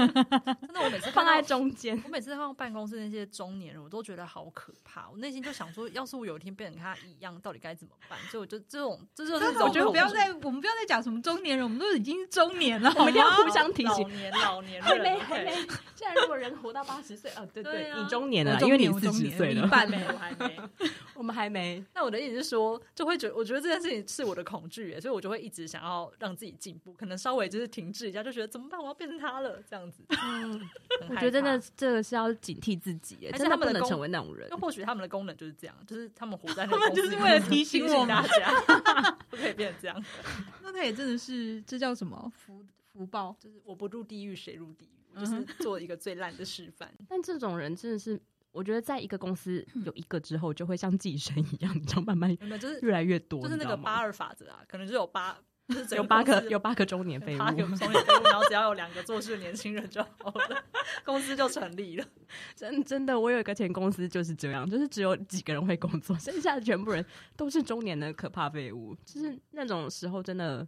[0.74, 5.10] 的，我每次放在中间，我每次看到办公室那些中年人，我都觉得好可怕。
[5.10, 8.18] 我内心就想说，要是我有一天变成跟他一样，到底该怎么办？
[8.32, 14.04] 所以我就这种，这就是我觉得不要再，我们不要再讲什么中年人，我们都已经是中年了， 我们一定要互相提醒。
[14.04, 15.52] 老年老年人还没还没，
[15.96, 20.60] 现在如果人活到八十岁，哦，对对，你中年了，因为你四十岁了，半没，我还没，
[21.16, 21.84] 我们还没。
[21.94, 24.46] 那我的意思是说，就会觉得，我觉得这件事情是我的。
[24.46, 28.80] 恐惧，所以我就会一直想要让自己进步，可能稍微就是停滞一下，就觉得怎么办？
[28.80, 30.04] 我要变成他了，这样子。
[30.10, 30.70] 嗯，
[31.10, 34.48] 我觉得真的这个是要警惕自己，真的不能成为那种人。
[34.52, 40.06] 那或许他们的功能就是这样，就是他们活在那个 公司，就是为了提醒我大家不可以变成这样。
[40.62, 43.36] 那他也真的是，这叫什么福福报？
[43.40, 46.94] 就是我不入地狱谁入地狱，就是做一个最烂的示范。
[47.10, 48.22] 但这种人真的是。
[48.56, 55.38] 我觉得在一个公司有一个之后，就会像寄生一样，你知道，慢慢就是越来越多，就是那个八二法则啊，可能就有八
[55.68, 60.64] 就是有八个有八个中年废物，八个中年废物，然后只要有两个做事的年轻人就好了，
[61.04, 62.06] 公司就成立了。
[62.56, 67.04] 真真的，我有一个前公司就是这样，就是只有几个人会工作，剩下的全部人
[67.36, 68.96] 都是中年的可怕废物。
[69.04, 70.68] 就是那种时候，真的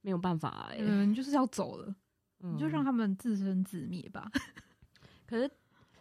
[0.00, 1.94] 没有办法嗯，就是要走了，
[2.42, 4.28] 嗯、你就让他们自生自灭吧。
[5.26, 5.50] 可是。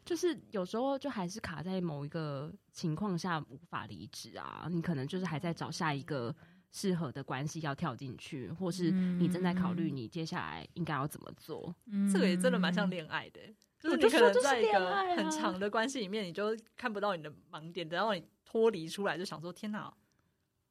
[0.06, 6.36] 就是有时候就还是卡在某一个情况下无法离职啊，你可能就是还在找下一个
[6.72, 11.74] 适合的关系要跳进去，或是你正在考虑你接下来应该要怎么做。
[11.86, 13.40] 嗯，这个也真的蛮像恋爱的，
[13.80, 19.86] 就是你可能在一个很长的关系里面，你就看不到你的盲点，等到你脱离出来，就想说天哪，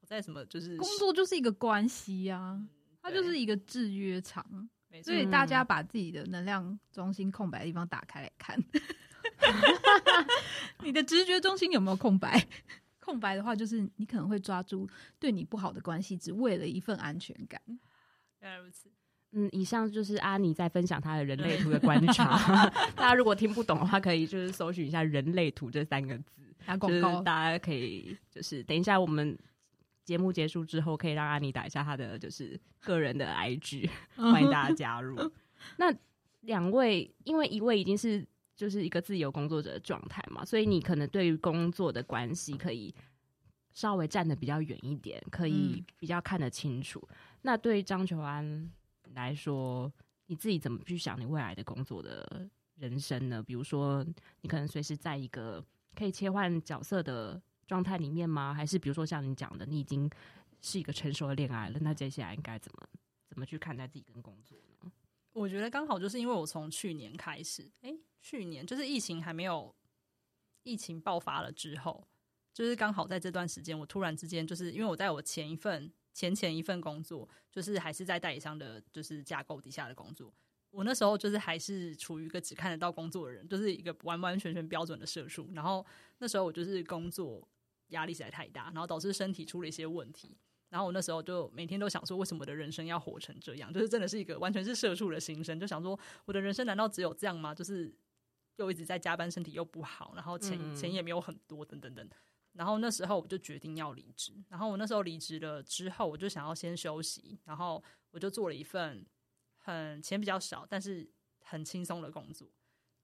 [0.00, 2.60] 我在什么就是工作就是一个关系呀，啊，
[3.00, 4.44] 它就是一个制约场，
[5.02, 8.62] 所以大家把自己的能量中心空白的地方打开来看。
[10.83, 12.44] 你的直觉中心有没有空白？
[13.00, 17.61] 空白的话，就是你可能会抓住对你不好的关系，只为了一份安全感。
[18.40, 18.88] 原来如此。
[19.33, 22.68] 嗯，以上就是阿尼在分享他的人类图的观察。
[22.94, 27.20] 大家如果听不懂的话，可以就是搜寻一下“人类图”这三个字，打广告。
[27.22, 29.37] 大家可以就是等一下我们
[30.05, 35.16] 节目结束之后，可以让阿尼打一下他的就是个人的 IG，欢迎大家加入。
[35.78, 35.92] 那
[36.42, 38.24] 两位，因为一位已经是。
[38.54, 42.94] 就是一个自由工作者的状态嘛，所以你可能对于工作的关系可以
[43.72, 47.02] 稍微站得比较远一点，可以比较看得清楚。
[47.10, 48.70] 嗯、那对于张求安
[49.14, 49.90] 来说，
[50.26, 53.42] 你自己怎么去想你未来的工作的人生呢？
[53.42, 54.04] 比如说，
[54.42, 58.52] 你可能随时在一个可以切换角色的状态里面吗？
[58.52, 60.08] 还是比如说像你讲的，你已经
[60.60, 62.86] 是一个成熟的恋爱了，那接下来应该怎么
[63.28, 64.71] 怎么去看待自己跟工作呢？
[65.32, 69.74] 我觉得刚好就是因为我从去年开始，欸去年就是疫情还没有
[70.62, 72.06] 疫情爆发了之后，
[72.52, 80.32] 就是刚好在这段时间，我突然之间就是因为我在我前一份前前一份工作，就是还是在代理商的，就是架构底下的工作。
[80.70, 85.50] 我那时候就是还是处于一个只看得到工作的人，就是一个完完全全标准的社畜。
[85.52, 85.84] 然后
[86.18, 87.46] 那时候我就是工作
[87.88, 90.36] 压力实在太大，然后导致身体出了一些问题。
[90.72, 93.72] 然后我那时候就每天都想说，为什么我的人生要活成这样？
[93.72, 97.54] 就是真的是一个完全是社畜的心声，就想说我的人生难道只有这样吗？
[97.54, 97.94] 就是。
[98.56, 102.06] 又一直在加班，身体又不好，然后钱、嗯、钱也没有很多，等等等。
[102.52, 104.35] 然后那时候我就决定要离职。
[104.50, 107.40] 然后我那时候离职了之后，我就想要先休息。
[107.46, 109.04] 然后我就做了一份
[109.56, 112.46] 很钱比较少，但是很轻松的工作。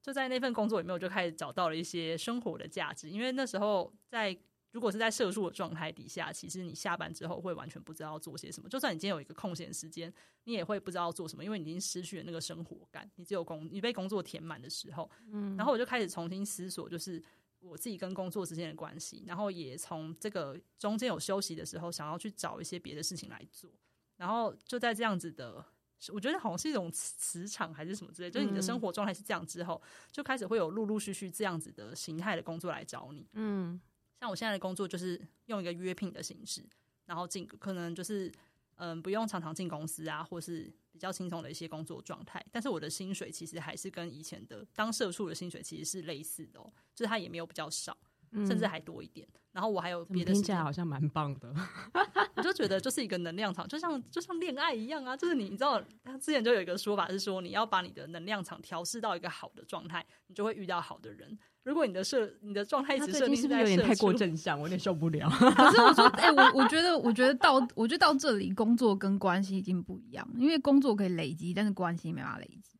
[0.03, 3.09] 就在那份工作里面，我就开始找到了一些生活的价值。
[3.09, 4.39] 因为那时候在。
[4.71, 8.69] 如果是在社畜的状态底下，其实你下班之后会完全不知道做些什么。
[8.69, 13.09] 就算你今天有一个空闲时间，你也会不知道做什么，因为你已经失去了那个生活感。
[13.15, 17.19] 你只有工，你被工作填满的时候，嗯，然后我就开始重新思索，就是
[17.59, 19.23] 我自己跟工作之间的关系。
[19.25, 23.71] 然后也从这个中间有休息的时候，想要去找一些别的事情来做。
[24.17, 25.65] 然后就在这样子的，
[26.13, 33.81] 我觉得好像是一种磁场还是什么之类，就是你的生活状态是这样之后，就开始会有陆陆续续这样子的形态的工作来找你，嗯。
[34.19, 36.63] 像我现在的工作就是用一个约聘的形式，
[37.05, 38.31] 然后进可能就是
[38.75, 42.45] 嗯不用常常进公司啊，或是比较轻松的一些工作状态。
[42.51, 47.97] 但是我的薪水其实还是跟以前的当社畜的薪水其实是类似的哦，就是它也没有比较少，
[48.45, 49.27] 甚至还多一点。
[49.51, 51.53] 然后我还有别的，听起来好像蛮棒的。
[52.35, 61.37] 我就觉得就是一个能量场，就像就像恋爱一样啊，就是你你知道，他之前就有一个说法是说，你要把你的能量场调试到一个好的状态，你就会遇到好的人。
[61.63, 64.57] 如果你的设你的状态一直设定是不是有点太过正向？
[64.57, 65.27] 我有点受不了。
[65.29, 72.78] 可是我说，哎、欸，我我觉得，我觉得到我觉得到这里，工作跟关系已经不一样，因为工作可以累积，但是关系没办法累积。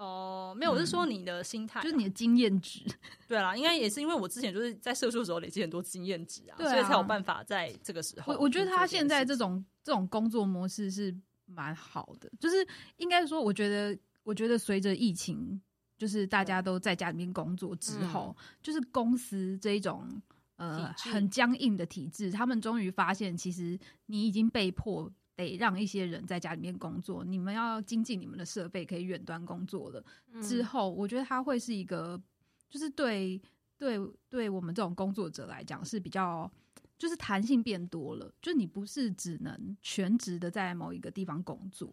[0.00, 2.80] 哦、呃，没有，我是说你的心态、嗯，就是你的经验值。
[3.28, 8.32] 对啦，应该也是因为我之前就是在社畜的时候累积很多经验值啊，所以才有办法在这个时候。
[8.32, 15.60] 我我觉得他现在这种这种工作模式是蛮好的，就是应该说，我觉得我觉得随着疫情。
[16.00, 20.08] 就是大家都在家里面工作之后，嗯、就是公司这一种
[20.56, 30.04] 呃很僵硬的体制，他们终于发现，其实你已经被迫得让一些人在家里面工作，你们要精进你们的设备，可以远端工作了。
[30.32, 32.20] 嗯、之后，我觉得它会是一个，
[32.68, 33.40] 就是对
[33.76, 33.98] 对
[34.28, 36.50] 对我们这种工作者来讲是比较，
[36.98, 41.92] 就是弹性变多了，就你不是只能全职的在某一个地方工作。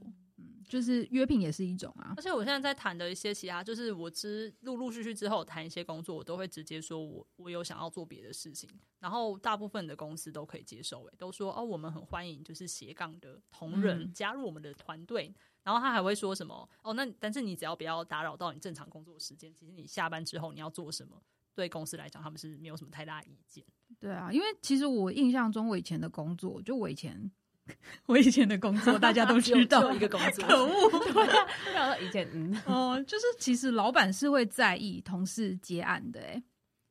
[0.67, 21.21] 就是约聘也是一种啊，而且我现在在谈的一些其他，就是我之陆陆续续之后谈一些工作，我都会直接说我我有想要做别的事情，然后大部分的公司都可以接受，诶，都说哦，我们很欢迎就是斜杠的同仁加入我们的团队，嗯、然后他还会说什么哦，那但是你只要不要打扰到你正常工作时间，其实你下班之后你要做什么，
[21.55, 23.63] 对公司来讲他们是没有什么太大意见。
[23.99, 27.31] 对啊，因为其实我印象中我以前的工作，就我以前。
[28.07, 30.89] 我以前的工作大家都知道， 一个工作，可恶。
[31.13, 32.61] 对啊，以前嗯。
[32.65, 36.43] 哦，就是其实老板是会在意同事接案的，哎，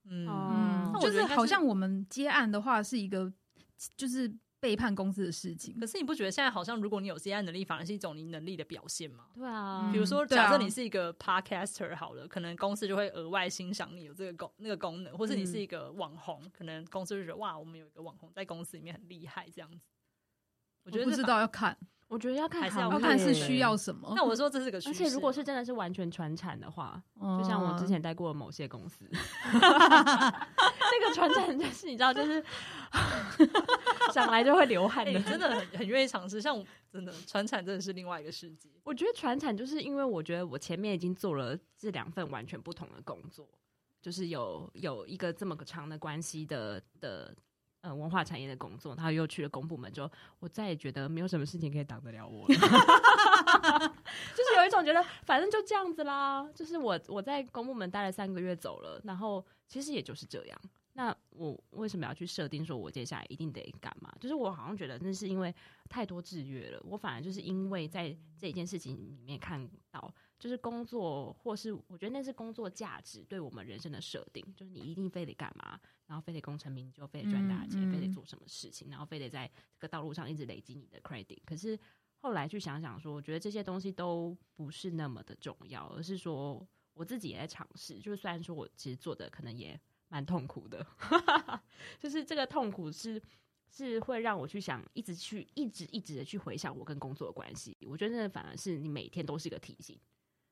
[0.08, 0.26] 嗯。
[0.28, 3.32] 嗯，就是好像我们接案的话是一个，
[3.96, 4.34] 就是。
[4.58, 9.26] 背叛公司的事情，可是你不觉得现在好像如果你有接案能力，反而是一种你能力的表现吗？
[9.34, 19.84] 对啊，比如说假设你是一个 podcaster 好了，可能公司就会额外欣赏你有这个功那个功能，或是你是一个网红，可能公司就觉得哇，我们有一个网红在公司里面很厉害这样子。
[20.86, 24.12] 我觉得不知道要看，我觉得要看还是要看是需要什么。
[24.14, 29.04] 那我说这是个趋势，而且如果是真的是完全传产的话， 就像我之前待过的某些公司，
[29.52, 32.42] 那个传产就是你知道，就是
[34.14, 36.40] 想来就会流汗的，真的很很愿意尝试。
[36.40, 38.70] 像我真的传产真的是另外一个世界。
[38.84, 43.48] 我觉得传产就是因为我觉得我前面已经做了这两份完全不同的工作，
[44.00, 47.34] 就是有有一个这么个长的关系的的。
[47.82, 50.10] 呃，文化产业的工作，他又去了公部门，就
[50.40, 52.54] 我再也觉得没有什么事情可以挡得了我了，
[54.34, 56.48] 就是有一种觉得反正就这样子啦。
[56.54, 60.60] 就是我我在公部门待了三个月走了，然后其实也就是这样。
[60.94, 64.12] 那我为什么要去设定说我接下来一定得干嘛？
[64.18, 65.54] 就是我好像觉得那是因为
[65.88, 70.12] 太多制约了，我反而就是因为在这一件事情里面看到。
[70.38, 74.44] 就是工作，或是我觉得那是工作价值对我们人生的设定。
[74.54, 81.38] 就是你一定非得干嘛，然后非得功成名就，非得赚大钱，嗯嗯、非得做什么事情，然后非得在这个道路上一直累积你的 credit。
[81.46, 81.78] 可是
[82.18, 87.98] 后来去想想说，我觉得这些东西都不是那么的重要，而是说我自己也在尝试。
[87.98, 90.86] 就是虽然说我其实做的可能也蛮痛苦的，
[91.98, 93.20] 就是这个痛苦是
[93.70, 97.76] 是会让我去想，一直去一直一直的去回想我跟工作的关系。
[97.86, 99.98] 我觉得那反而是你每天都是一个提醒。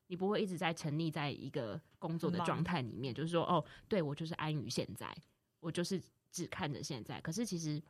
[0.07, 5.15] 你不会一直在沉溺在一个工作的状态里面，就是说，哦，对，我就是安于现在，
[5.59, 7.19] 我就是只看着现在。
[7.21, 7.81] 可是其实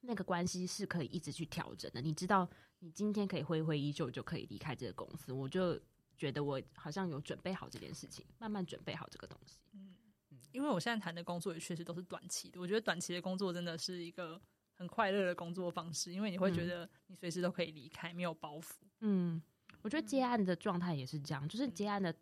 [0.00, 2.00] 那个关系是可以一直去调整的。
[2.02, 2.48] 你知道，
[2.80, 5.80] 你今天可以挥挥衣袖就可以离开这个公司，我就
[6.16, 9.58] 觉得我好像有准备好这件事情，慢慢准备好这个东西。
[9.72, 9.94] 嗯
[10.30, 12.60] 嗯，因为我现在谈的工作也确实都是短期的。
[12.60, 14.38] 我觉得短期的工作真的是一个
[14.74, 18.74] 很快乐的工作方式，因为你会觉得你随时都可以离开，没有包袱。
[19.00, 19.40] 嗯。
[19.82, 22.14] 我觉得接案的状态也是这样，就是接案的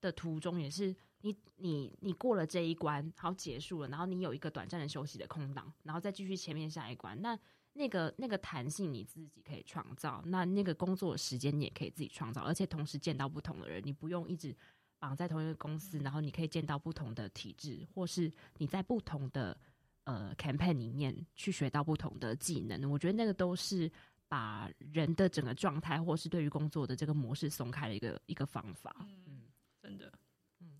[0.00, 7.20] 的途中也是你你你过了这一关，好结束了，然后你有一个短暂的休息的空档，然后再继续前面下一关。
[7.20, 7.38] 那
[7.72, 14.56] 那个那个弹性你自己可以创造，那那个工作的时间你也可以自己创造，而且同时见到不同的人，你不用一直
[14.98, 19.56] 绑在同一个公司，然后你可以见到不同的体制，或是你在不同的
[20.04, 22.90] 呃 campaign 里面去学到不同的技能。
[22.90, 23.90] 我觉得那个都是。
[24.30, 28.94] 把人的整个状态，或是对于工作的这个模式松开的一个一个方法。
[29.26, 29.42] 嗯，
[29.82, 30.12] 真的，
[30.60, 30.78] 嗯，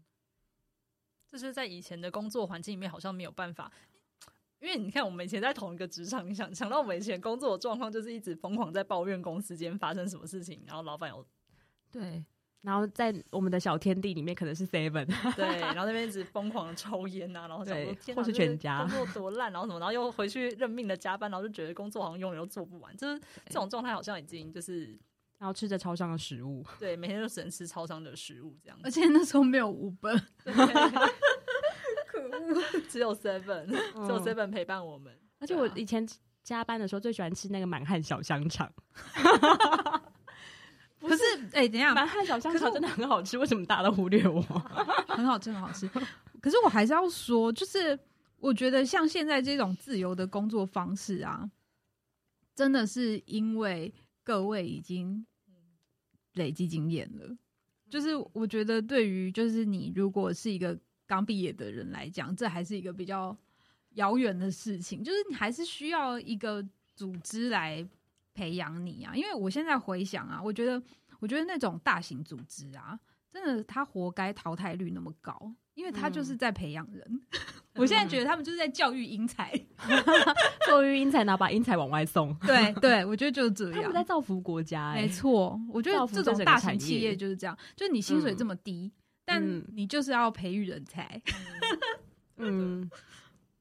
[1.28, 3.72] 就是在以前的工作环境里面，好像没有办法，
[4.60, 11.26] 因为你看，我们以前在同一个职场，你想想到我们以前工作的状况，就是一直疯狂在抱怨公司间发生什么事情，然后老板有
[11.90, 12.24] 对。
[12.62, 24.88] 然后在我们的小天地里面，可能是 Seven，对，然后那边一直疯狂的抽烟啊，然后对，或是全家工作 多烂，然后什么，然后又回去认命的加班，然后就觉得工作好像永远都做不完，就是这种状态好像已经就是，
[25.38, 35.18] 然后吃着超商的食物，对，每天都只能吃超商的食物这样，而且那时候没有 Uber， 可恶，只有 Seven，只有 Seven 陪伴我们。
[35.38, 36.06] 而且我以前
[36.42, 38.70] 加班的时候最喜欢吃那个满汉小香肠。
[41.00, 44.42] 可是，哎、欸，等一下，满汉小香肠真的很好吃，为什么大家都忽略我？
[45.08, 45.88] 很好吃，很好吃。
[46.40, 47.98] 可是我还是要说，就是
[48.36, 51.50] 我觉得像现在这种自由的工作方式啊，
[52.54, 55.24] 真的是因为各位已经
[56.34, 57.36] 累积经验了。
[57.88, 63.34] 就是我觉得，对于就是你如果是一个刚毕业的人来讲，这还是一个比较
[63.94, 65.02] 遥远的事情。
[65.02, 66.62] 就是你还是需要一个
[66.94, 67.88] 组织来。
[68.40, 69.12] 培养你啊！
[69.14, 70.82] 因为我现在回想啊，我觉得，
[71.18, 72.98] 我觉得那种大型组织啊，
[73.30, 77.04] 真的他活该淘汰率那么高，因为他就是在培养人。
[77.10, 77.20] 嗯、
[77.76, 79.52] 我现在觉得他们就是在教育英才，
[80.66, 82.34] 教育英才，然后把英才往外送。
[82.46, 83.74] 对对，我觉得就是这样。
[83.74, 85.60] 他们在造福国家、欸，没错。
[85.68, 91.20] 我觉得这种大型企业就是这样，就是你薪水这么低，嗯、但你就是要培育人才。
[92.38, 92.90] 嗯。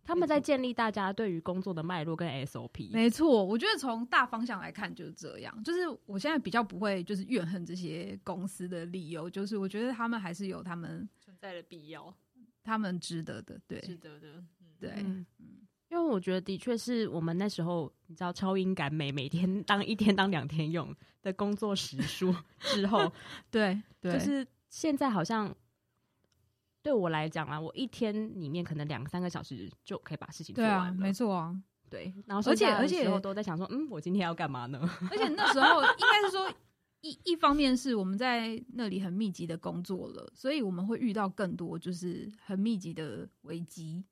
[0.09, 2.91] 嗯他们在建立大家对于工作的脉络跟 SOP。
[2.91, 5.63] 没错，我觉得从大方向来看就是这样。
[5.63, 12.11] 就是我现在比较不会就是怨恨这些公司的理由，就是我觉得他们还是有他们存在的必要，
[12.63, 14.47] 他们值得的，对，值得的，嗯、
[14.79, 15.25] 对，嗯，
[15.89, 23.11] 因为我觉得的确是我们那时候你知道超英赶美，每天当一天当两天用的工作时数之后，
[23.51, 25.55] 对，对，就是现在好像。
[26.81, 30.91] 对我来讲啊，我一天里面可能两三个小时就可以把事情做完了。
[30.91, 31.55] 对啊，没错啊。
[31.89, 34.79] 对，然后而且而且我都在想说，嗯，我今天要干嘛呢？
[35.09, 36.51] 而且那时候应该是说。
[37.01, 44.03] 一一方面是我们在那里很密集的工作了，所以我们会遇到更多就是很密集的危机。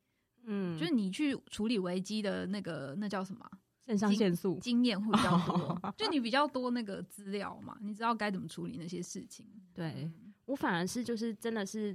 [0.45, 3.45] 嗯，就是你去处理危机的那个那叫什么？
[3.85, 9.45] 肾上腺素经验会比较多，就你比较多那个资料嘛，你知道该怎么处理那些事情。
[9.73, 10.09] 对，
[10.45, 11.93] 我反而是就是真的是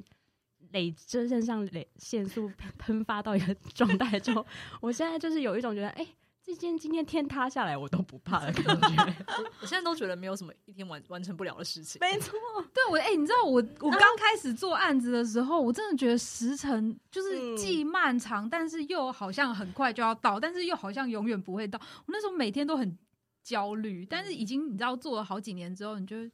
[0.72, 4.44] 累，就是肾上腺素喷发到一个状态之后，
[4.80, 6.02] 我现在就是有一种觉得哎。
[6.04, 6.08] 欸
[6.44, 9.16] 这件今天天塌下来我都不怕的感觉，
[9.62, 12.00] 我现在都觉得没有什么一天完完成不了的事情。
[12.02, 12.32] 没错，
[12.74, 21.80] 对我哎、欸，你知道我我刚开始做案子的时候，我真的觉得时辰就是既漫长，但是又好像很快就要到，但是又好像永远不会到。
[21.80, 22.98] 我那时候每天都很
[23.44, 26.26] 焦虑，但是已经你知道做了好几年之后，你就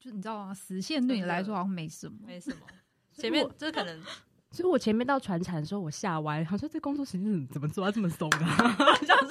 [0.00, 0.52] 就你知道吗？
[0.52, 2.56] 实现对你来说好像没什么，没什么。
[3.12, 4.00] 前面这可能。
[4.52, 8.46] 所以我前面到船产的时候，我吓歪，好像这工作时间怎么做到这么松啊？
[9.00, 9.30] 想说，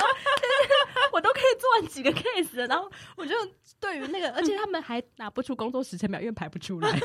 [1.14, 3.36] 我都可以做完几个 case，了然后我就
[3.80, 7.00] 对于那个，而且他们还拿不出工作时程表，因为排不出来。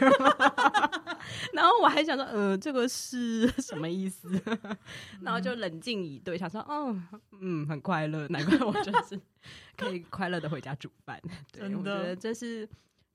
[1.52, 4.30] 然后我还想说，呃，这个是什么意思？
[5.20, 6.98] 然后就冷静以对，想说，哦，
[7.42, 9.20] 嗯，很快乐，难怪我就是
[9.76, 11.20] 可以快乐的回家煮饭。
[11.52, 12.66] 对，我觉得这是。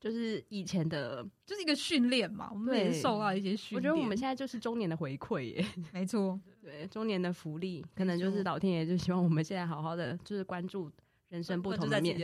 [0.01, 3.77] 就是以前的，就是一个训练嘛，我们也受到一些训练。
[3.77, 10.91] 我觉得我们现在就是中年的回馈耶， 没错， 对，中年的福利，可能就是老天爷就希望我们现在好好的，就是关注
[11.29, 12.17] 人生不同的面，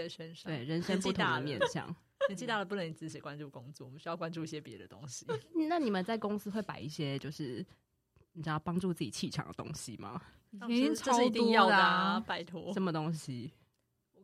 [0.43, 1.95] 对，人生不同的面向。
[2.27, 5.25] 年纪大了不能只是关注工作，我们需要关注一些别的东西。
[5.69, 7.63] 那你们在公司会摆一些就是
[8.33, 10.19] 你知道帮助自己气场的东西吗？
[10.67, 13.51] 已经超多的啊，拜托，什么东西？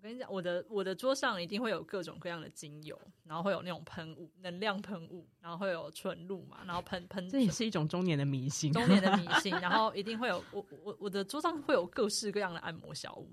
[0.04, 7.30] 我跟你讲，我的我的桌上一定会有各种各样的精油，然后会有那种喷雾、能量喷雾，然后会有纯露嘛，然后喷喷。
[7.30, 9.54] 这也是一种中年的迷信，中年的迷信。
[9.64, 13.32] 然后一定会有我我我的桌上会有各式各样的按摩小物。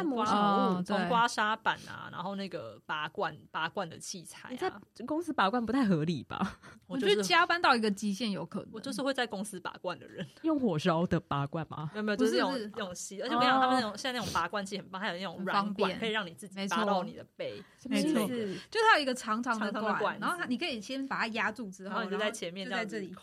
[0.00, 4.72] 从刮从、哦、刮痧板啊，然后那个拔罐拔罐的器材、在
[5.06, 6.58] 公司拔罐不太合理吧？
[6.86, 8.68] 我觉得加班到一个极限有可能。
[8.72, 11.90] 我就是会在公司拔罐的人，用火烧的拔罐吗？
[11.92, 17.62] 没有没有，就是那种那种吸，而且我跟你讲，他们那种现在那种拔罐器很棒，还有那种软管，可以让你自己拔到你的背。
[17.84, 18.26] 没错，
[18.70, 23.14] 就它有一个长长的管，然后它你可以先把它压住之后，然后你就在前面，就在这里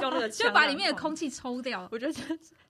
[0.00, 1.88] 用那个 就把里面的空气抽掉。
[1.90, 2.22] 我觉得这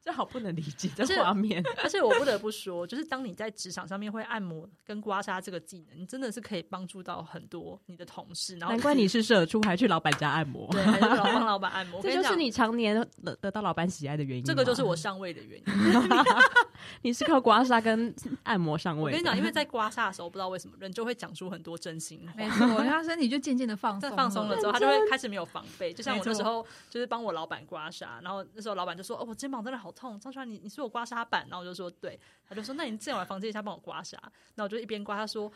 [0.02, 4.24] 这好不能理解这画面，而且我不得不说，就是当你在职场上面会。
[4.24, 8.56] 按摩跟刮痧这个技能，你真的是可以帮助到很多你的同事。
[8.56, 12.00] 然后，难怪你是社畜，还去老板家按摩，对，还是老帮老板按摩。
[12.02, 14.44] 这就是你常年得得到老板喜爱的原因。
[14.44, 15.64] 这个就是我上位的原因。
[17.02, 19.02] 你是靠刮痧跟按摩上位。
[19.04, 22.32] 我跟你讲，因为在刮痧的时候，不知道为什么人就会讲出很多真心话。
[22.34, 25.92] 没错，他身体就渐渐的放松，放松了之后，他就会开始没有防备。
[25.92, 34.14] 就像我那时候，就是帮我老板刮痧，然后那时候老板就说：“哦，我肩膀真的好痛，张川，你你是我刮痧板？”然后我就说：“对。”他就说：“那你这样来房间一下帮我刮痧。”
[34.56, 35.50] 那我就一边刮，他说：“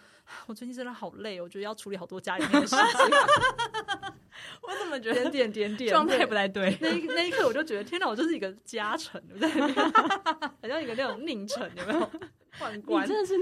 [0.47, 2.85] 我最近真的好累，我觉得要处理好多家里面的事情。
[4.63, 6.77] ”我怎么觉得点点点点状态不太对？
[6.81, 9.93] 那一那一刻我就觉得天哪，我就是一个家臣，我在那边，
[10.63, 12.11] 好像一个那种佞臣，有没有？
[12.59, 13.37] 宦官，你真的是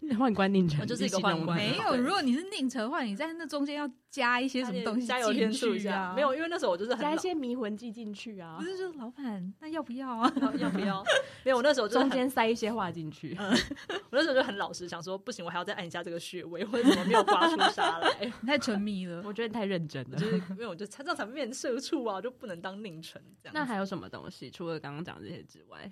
[0.00, 1.56] 宁宦官宁臣，我就是一个宦官。
[1.56, 5.06] 没有，如果你是宁臣的话，你在那中间要加一些什么东西？
[5.06, 6.12] 加油添醋一下。
[6.14, 8.56] 没有，因为那时候我就是很加一些迷魂剂进去啊。
[8.58, 10.32] 不是，就是老板，那要不要啊？
[10.40, 11.04] 要不要？
[11.44, 13.36] 没有，我那时候中间塞一些话进去。
[13.38, 18.32] 我那时候就很老实，想说不行，我还要再按一下这个穴位，为什么没有刮出痧来？
[18.40, 20.16] 你 太沉迷了，我觉得你太认真了。
[20.16, 23.54] 就是 因为我就这样才变社畜啊，就不能当宁臣这样。
[23.54, 24.50] 那还有什么东西？
[24.50, 25.90] 除了刚刚讲这些之外，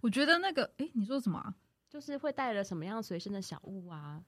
[0.00, 1.54] 我觉得那个，哎，你说什么？
[1.88, 4.22] 就是会带了什么样随身的小物啊？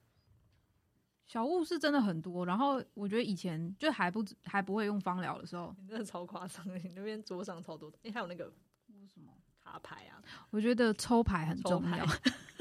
[1.27, 8.51] 小物是真的很多，然后我觉得以前就还不还不会用芳疗的时候，你真的超夸张的，你那边桌上超多的，哎，还有那个
[9.13, 9.31] 什么
[9.63, 10.21] 卡牌啊？
[10.49, 12.05] 我觉得抽牌很重要。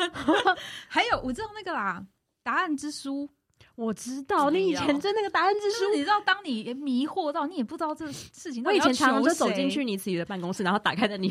[0.89, 2.07] 还有我知道那个啦，
[2.43, 3.29] 答案之书，
[3.75, 11.29] 我知道你以前在那个答案之书，你知道当你迷惑到你也不知道这事情，我以前常常就走进去你自己的办公室，然后打开的 你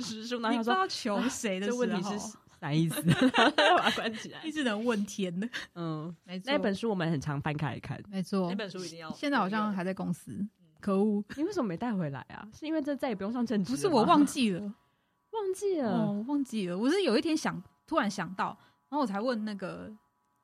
[0.00, 1.84] 书，然后你不知道求谁的时候。
[1.84, 2.36] 这问题是。
[2.58, 3.02] 啥意思？
[3.76, 5.46] 把它关起来，一直能问天呢。
[5.76, 6.50] 嗯，没错。
[6.50, 8.48] 那本书我们很常翻开来看，没错。
[8.48, 9.12] 那本书一定要。
[9.12, 10.34] 现在好像还在公司，
[10.80, 11.22] 可恶！
[11.36, 12.48] 你为什么没带回来啊？
[12.58, 13.70] 是因为这再也不用上正职？
[13.70, 16.78] 不是我忘记了，忘记了，哦，忘记了。
[16.78, 18.58] 我是有一天想，突然想到，
[18.88, 19.92] 然后我才问那个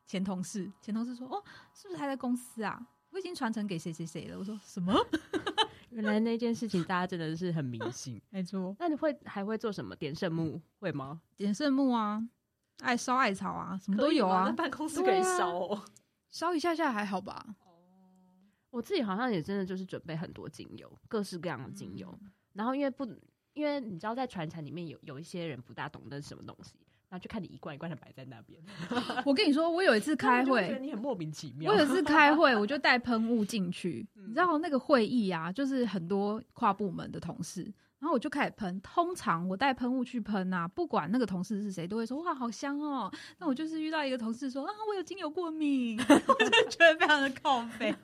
[0.07, 1.43] 前同事，前同事说：“哦，
[1.75, 2.87] 是不是还在公司啊？
[3.11, 4.95] 我已经传承给谁谁谁了。”我说：“什么？”
[5.91, 8.75] 原来那件事情大家真的是很迷信， 没错。
[8.79, 9.95] 那你会还会做什么？
[9.95, 11.21] 点圣木会吗？
[11.37, 12.27] 点圣木啊，
[12.81, 14.51] 爱烧艾草啊，什么都有啊。
[14.53, 15.85] 办公室可以烧哦，
[16.31, 17.55] 烧一下下还好吧。
[18.71, 22.19] 我自己好像也真的就是准备很多精油，各式各样的精油。
[22.55, 23.05] 然后因为不
[23.53, 26.79] 因为你知道，在传承里面有有一些人不大懂得什么东西，
[27.13, 28.59] 然后就看你一罐一罐的摆在那边。
[29.27, 31.71] 我跟你说，我有一次 开会，觉得你很莫名其妙。
[31.71, 37.65] 我有一次开会，我就带喷雾进去， 你知道那个会议啊，就是很多跨部门的同事，
[37.99, 38.81] 然后我就开始喷。
[38.81, 43.13] 通常我带喷雾去喷啊，不管那个同事是谁，都会说哇好香哦。
[43.37, 47.95] 那我就是遇到一个同事说啊，我有精油过敏，我就觉得非常的靠背。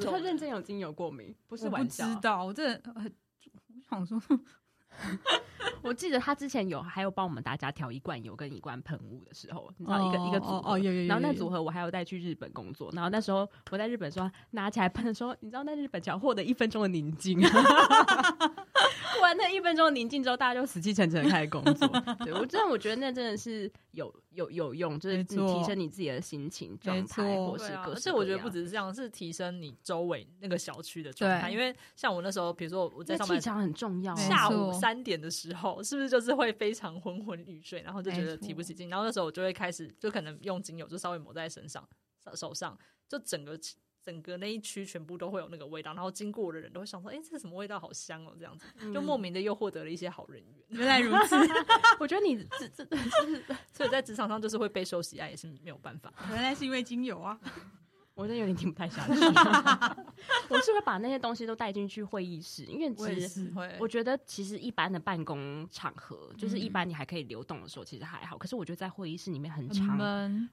[0.00, 2.04] 他认真有精油过敏，不是玩笑。
[2.06, 3.12] 我不知道，我真的很，
[3.90, 4.40] 我想说。
[5.82, 11.06] 我记得他之前有还有帮我们大家调一罐油跟一罐喷雾的时候，你知道一个、oh, 一个组合，哦，有有有。
[11.08, 17.40] 然后那组合我还有带去日本工作，然后那时候我在日本说拿起来喷的时候，你知道在日本只要获得一分钟的宁静。
[19.20, 21.88] 完那一分钟的宁静之后，大家就死气沉沉的开始工作。
[22.24, 27.92] 对我真的，我觉得那真的是有有有用，就是提升你自己的心情状态，或是各。
[27.92, 31.50] 而且我觉得不只是这样，是提升你周围那个小区的状态。
[31.50, 34.14] 因为像我那时候，比如说我在上班，气场很重要。
[34.14, 38.88] 下午三点的时候，是不是就是会非常昏昏欲睡，然后就觉得提不起劲。
[38.88, 41.86] 然后那时候我就会开始，就可能用精油，就稍微抹在身上、
[42.34, 42.78] 手上，
[43.08, 43.58] 就整个。
[44.08, 47.78] 整个那一区全部都会有那个味道，然后经过的人都会想说：“哎、欸，这是什么味道？
[47.78, 50.64] 好香哦！”这样子，就莫名的又获得了一些好人缘。
[50.80, 51.36] 原来如此，
[52.00, 56.10] 我觉得你这这是，所以在职场上就是会备受喜爱，也是没有办法。
[56.30, 57.38] 原来是因为精油啊。
[58.18, 59.12] 我真的有点听不太下去。
[60.50, 63.48] 我是会把那些东西都带进去会议室，因为其实
[63.78, 68.36] 我觉得，其实一般的办公场合，就是一般你还可以流动的时候，其实还好。
[68.36, 69.96] 可是我觉得在会议室里面很长，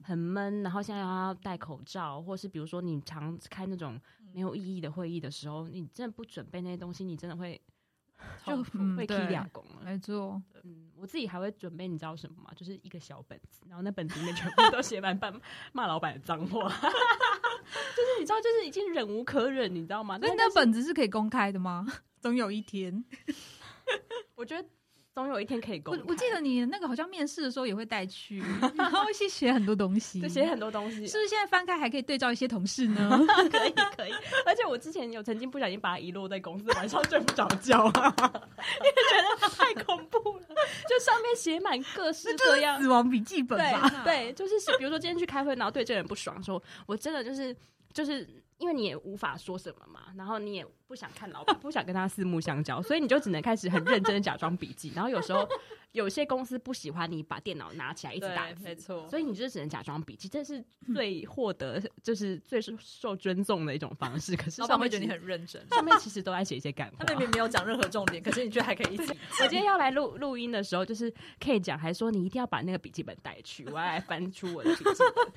[0.04, 4.00] 很闷，然后现在要戴口罩，或是比如说你常开那种
[4.32, 7.60] 没有意义的会议的时候，你真的不准备那些东西，你真的会
[8.44, 8.56] 就
[8.96, 9.82] 会踢两公了。
[9.84, 12.50] 没错，嗯，我自己还会准备，你知道什么吗？
[12.56, 15.32] 就是一个小本子，然后那本子里面全部都写满骂
[15.72, 16.68] 骂老板的脏话。
[17.96, 20.18] 就是你知道，就是已经忍无可忍，你知道吗？
[20.20, 21.86] 那那本子是可以公开的吗？
[22.20, 23.04] 总有一天，
[24.36, 24.68] 我觉得
[25.16, 26.02] 总有一天可以公开。
[26.02, 28.44] 我我记得你那个好像面试的时候也会带去，
[28.76, 31.06] 然后一起写很多东西，就写很多东西。
[31.06, 33.18] 是不是现在翻开还可以对照一些同事呢？
[33.50, 34.12] 可以可以。
[34.44, 40.46] 而且我之前有曾经不小心把它遗落在公司，晚上睡不着觉，因为觉得太恐怖了。
[40.86, 47.56] 就上面写满各式各样死亡笔记本吧，对，对，就是写，比如说今天去开会，然后对这个人不爽，说我真的就是
[47.94, 48.28] 就是。
[48.58, 54.92] 因为你也无法说什么嘛，然后你也不想看老板， 不想跟他四目相交，所以你就只能开始很认真的假装笔记。
[54.94, 55.46] 然后有时候
[55.92, 60.62] 有些公司不喜欢你把电脑拿起来一直打字，没错，所以你就只能假装笔记，这是
[60.94, 64.34] 最获得就是最受尊重的一种方式。
[64.36, 69.12] 可是老板会觉得你很认真，上面其实都在写一些干话，他明明没有讲任何重点，可是你却还可以一起。
[69.42, 74.94] 我今天要来录录音的时候，就是可以讲，还说你一定要把那个笔记本带去，我要来翻出我的笔记本。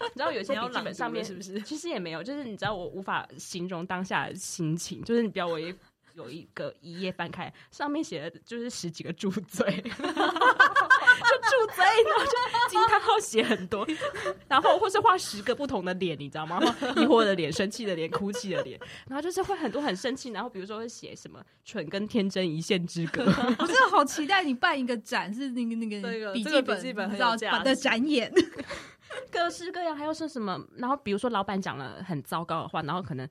[0.10, 1.60] 你知道有些笔记本上面是不是？
[1.62, 3.80] 其实也没有，就是你知道我无法形容。
[3.90, 5.74] 当下的心情，就是你不要我一
[6.16, 9.96] 有一个一页翻开，上面写的就是十几个住嘴， 就住
[11.74, 13.88] 嘴，然后就惊叹号写很多，
[14.50, 16.60] 然后或是画十个不同的脸，你知道吗？
[16.98, 18.78] 疑惑的脸、生气的脸、哭泣的脸，
[19.08, 23.24] 然后就是会很多很生气，然后比如说会写什么蠢跟天真一线之隔。
[23.24, 25.88] 我真的好期待你办一个展，是那个那
[26.20, 28.30] 个笔记本，笔记本很有价的展演，
[29.32, 30.60] 各式各样，还有说什么？
[30.76, 33.26] 然后比如说老板讲了很糟糕的话，然后可能。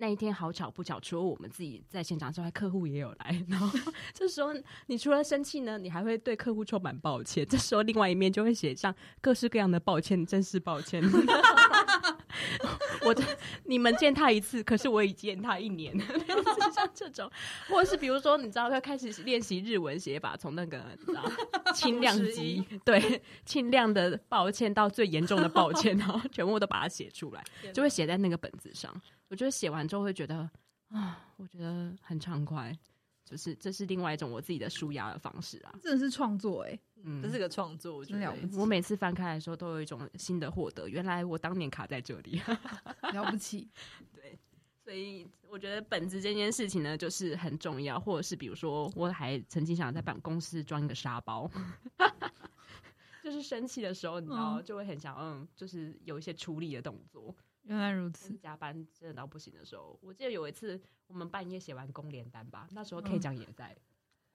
[0.00, 3.44] 那一天好巧不巧，除了我们自己在现场之外，客户也有来。
[3.48, 3.68] 然后
[4.14, 4.50] 这时候，
[4.86, 7.44] 你除了生气呢，你还会对客户充满抱歉。
[7.44, 11.02] 这时候，另外一面就会写上各式各样的抱歉，真是抱歉。
[13.04, 13.14] 我
[13.64, 15.98] 你们见他一次，可是我已见他一年。
[16.72, 17.28] 像这种，
[17.68, 21.24] 或者是比如说，你知道，要开始练习日文写法，从那个你知道
[21.74, 27.42] 轻量级对轻量的抱歉到最严重的抱歉，然后全部都把它写出来，
[27.72, 28.94] 就会写在那个本子上。
[29.28, 30.50] 我觉得写完之后会觉得
[30.88, 32.76] 啊，我觉得很畅快，
[33.24, 42.40] 就是这是另外一种我自己的舒压的方式啊，真的是创作哎、欸，嗯，这是个创作，我觉得我每次翻开的时候都有一种新的获得，原来我当年卡在这里，
[43.12, 43.68] 了不起，
[44.14, 44.38] 对，
[44.82, 51.50] 所以我觉得本子这件事情呢，就是很重要，或者是比如说，我还曾经想在办公室装一个沙包，
[53.22, 57.34] 就是生气的时候，你知道，就会很想嗯，就是有一些处理的动作。
[57.68, 63.76] 原来如此，加班真的到不行的时候，我记得有一次我们半夜写完工联单吧，那时候 K 奖也在，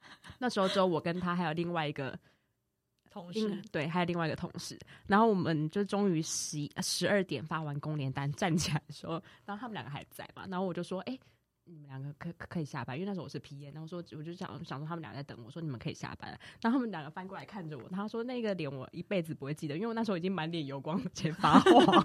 [0.01, 2.17] 嗯、那时候只有我跟他还有另外一个
[3.09, 9.13] 同事，对，还有另外一个同事，然后我们就终于十十二点发完工联单，站起来的时候，
[9.45, 11.19] 然后他们两个还在嘛，然后我就说，哎、欸，
[11.65, 16.29] 你们两个可可以下班，因为那时候我是 PM，然后说我就想想说他们俩在等我，说你们可以下班，
[16.61, 21.83] 然后他们两个翻过来看着我，他说那个脸我一辈子不会记得，因为我那时候已经满脸油光，且发黄。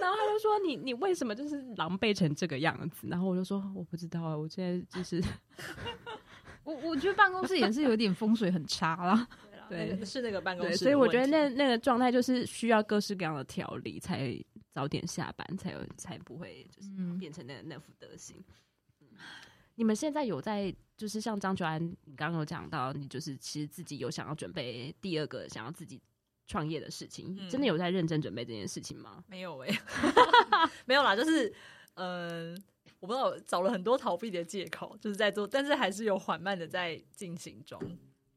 [0.00, 5.20] 然后他就说：“你你为什么就是狼狈成这个样子？”然后我就说：“我不知道啊，我现在就是
[6.62, 9.26] 我我觉得办公室也是有点风水很差啦。
[9.68, 10.76] 对， 是那个办公室。
[10.76, 14.32] 所以我觉得那那个状态就是需要各式各样的调理，才
[14.76, 18.36] 早点下班，才有才不会就是变成那那副德行。
[19.00, 19.08] 嗯、
[19.76, 25.98] 你们现在有在就是像张九安，你刚刚有讲到，你就是其实自己有想要准备第二个想要自己
[26.46, 29.24] 创业的事情，嗯、真的有在认真准备这件事情吗？
[29.28, 29.80] 没有哎、欸，
[30.84, 31.48] 没有啦，就是
[31.94, 32.62] 嗯、呃，
[33.00, 37.80] 我不知道找了很多逃避的借口，就是在做，但是还是有缓慢的在进行中。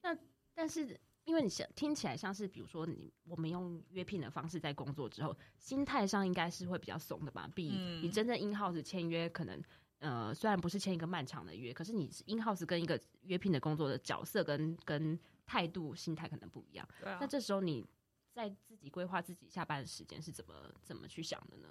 [0.03, 0.17] 那
[0.55, 0.97] 但是。
[1.29, 7.47] 因为你想听起来像是，比如说你我们用约聘的方式在工作之后，心态上应该是会比较松的吧？
[7.53, 7.69] 比
[8.01, 9.61] 你真正 in house 签约，可能
[9.99, 16.89] 呃虽然不是签一个漫长的约，可是你 in house 跟一个约聘的工作的角色跟跟态度、心态可能不一样。
[17.03, 17.87] 那这时候你
[18.33, 21.69] 在自己规划自己下班的时间是怎么怎么去想的呢？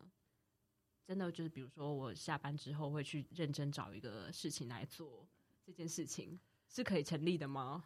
[1.04, 5.26] 真的就是比如说我下班之后会去认真找一个事情来做，
[5.64, 6.38] 这件事情
[6.68, 7.82] 是可以成立的吗？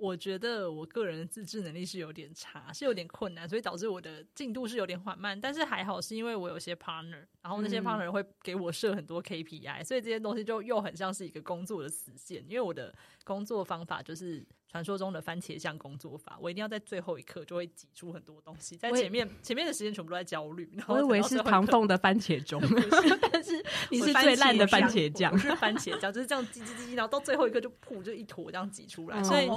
[0.00, 5.38] 我觉得我个人的自制能力是有点差，是有点困难，所以导致我的进度是有点缓慢。
[5.38, 12.42] 但是还好，是因为我有些 partner，然后那些 partner 会给我设很多 KPI，、嗯、所以这些东西就又很像是一个工作的死线。
[12.48, 12.94] 因为我的
[13.24, 14.44] 工作方法就是。
[14.70, 20.70] 传说中的番茄酱工作法，我一定要在最后一刻就会挤出很多东西，在前面前面的时间全部都在焦虑。
[20.86, 22.62] 我以为是唐凤的番茄钟，
[23.32, 23.60] 但是
[23.90, 29.20] 你是最烂的番茄酱，是番茄酱，就是这样挤挤挤挤，然后到最后一刻就噗，就一坨这样挤出来。
[29.24, 29.48] 所以，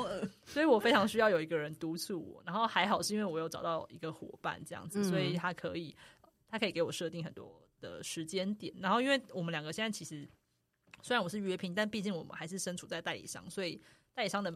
[0.45, 2.41] 所以我非常需要有一个人督促我。
[2.43, 5.95] 然后还好是因为我有找到一个伙伴这样子，所以他可以
[6.49, 8.73] 他可以给我设定很多的时间点。
[8.79, 10.27] 然后因为我们两个现在其实
[11.03, 13.79] 虽然我是约聘，但毕竟我们还是身处在代理商，所以
[14.15, 14.51] 代理商的。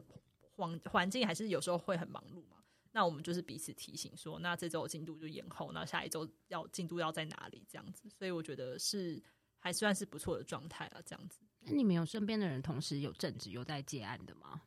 [0.57, 2.57] 环环境还是有时候会很忙碌嘛，
[2.91, 9.21] 那我们就是彼此提醒说，那这周进度就延后，那下一周要进度要在哪里这样子，所以我觉得是
[9.59, 11.39] 还算是不错的状态了，这样子。
[11.59, 14.63] 那你们有身边的人同时有正职有在接案的吗？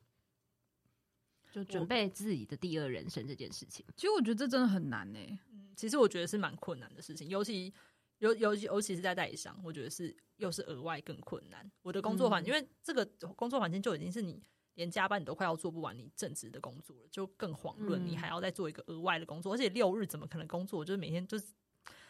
[1.51, 5.39] 就准备自己的第二人生这件事情，其实我觉得这真的很难呢、欸。
[5.53, 7.75] 嗯，其实我觉得是蛮困难的事情，尤其
[8.19, 11.69] 尤尤其尤其是在代理商，我觉得是又是额外更困难。
[11.83, 14.41] 我的工作环，嗯、因为这个工作环境就已经是你。
[14.81, 20.83] 连加班你都快要做不完，你正职的工作了，就更遑论你还要再做一个额外的工作，嗯、而且六日怎么可能工作？
[20.83, 21.45] 就是每天就是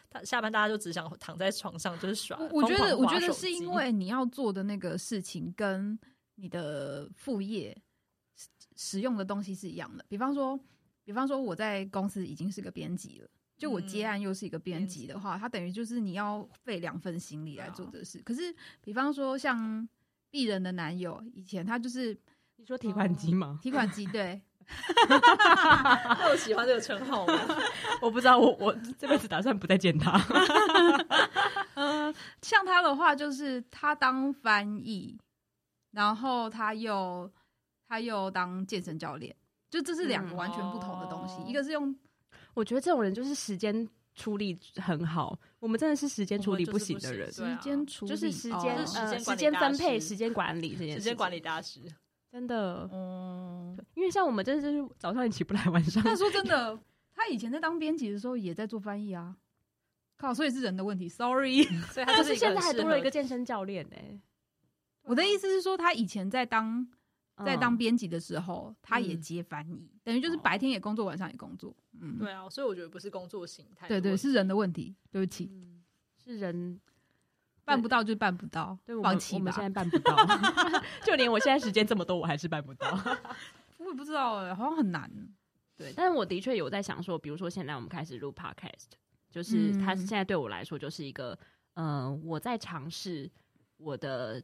[0.09, 2.39] 他下班，大家就只想躺在床上就是耍。
[2.49, 5.99] 我觉得，我觉得是因为你要做的那个事情跟
[6.35, 7.77] 你的副业
[8.77, 10.05] 使用的东西是一样的。
[10.07, 10.57] 比方说，
[11.03, 18.19] 比方说我在公司已经是个编辑了，就我接案又是一个编辑的话，它、嗯、等于就是你要费两份心力来做这事。
[18.19, 19.85] 啊、可是，比方说像
[20.29, 22.17] 艺人的男友，以前他就是。
[22.61, 23.57] 你说提款机吗？
[23.59, 24.39] 提款机对，
[25.09, 27.33] 那我喜欢这个称号吗？
[27.99, 30.21] 我不知道，我我这辈子打算不再见他。
[31.73, 35.17] 嗯， 像他的话，就是他当翻译，
[35.89, 37.29] 然后他又
[37.87, 39.35] 他又当健身教练，
[39.71, 41.37] 就这是两个完全不同的东西。
[41.39, 41.95] 嗯哦、一个是用，
[42.53, 45.35] 我觉得这种人就是时间处理很好。
[45.57, 51.79] 我们真的是时间处理不行的人，时间处理就是时间、哦、呃时间分配、时间管理这件事，时间管理大师。
[52.31, 56.01] 真的，嗯，因为像我们真的是早上也起不来， 晚上。
[56.03, 56.79] 但说真的，
[57.13, 59.35] 他以前在当编辑的时候也在做翻译啊。
[60.15, 61.63] 靠，所以是人的问题，sorry。
[61.91, 64.21] 所以他就是现在还多了一个健身教练呢、欸。
[65.01, 66.87] 我的意思是说，他以前在当
[67.43, 71.75] 在当编辑的时候，嗯、他也接翻译，等于就是白天也工作，晚上也工作。
[71.99, 74.95] 嗯，对啊，所以我觉得不是工作形态，对，对对，是人的问题。
[75.09, 75.83] 对不起，嗯、
[76.23, 76.79] 是人。
[77.71, 79.39] 办不到就办不到，对，放弃吧。
[79.39, 80.15] 我们现在办不到，
[81.05, 82.89] 就连我现在时间这么多，我还是办不到。
[83.77, 85.09] 我也不知道哎、欸，好像很难。
[85.77, 88.91] 对，但是我的确有在想说，比如说现在我们开始录 podcast，
[89.29, 91.37] 就是它现在对我来说就是一个，
[91.75, 93.31] 嗯、呃，我在尝试
[93.77, 94.43] 我的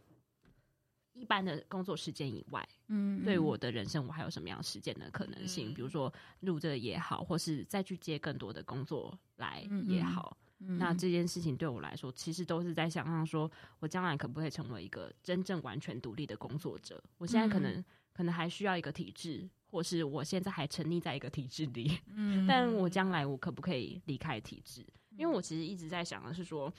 [1.14, 5.72] 一般的工作时间以外，嗯，对我的人生我还有什么样实践的可能性？
[5.72, 10.38] 嗯、比如说录这个也好，或是再去接更多的工作来也好。
[10.40, 13.50] 嗯嗯、那这件事情对我来说，其实都是在想象说，
[13.80, 17.02] 我将来可不可以成为一个真正完全独立的工作者？
[17.18, 22.00] 我现在可能、嗯、可能还需要一个体制，或是我现在还沉溺在一个体制里。
[22.08, 24.86] 嗯， 但我将来我可不可以离开体制？
[25.16, 26.74] 因为我其实一直在想的是说，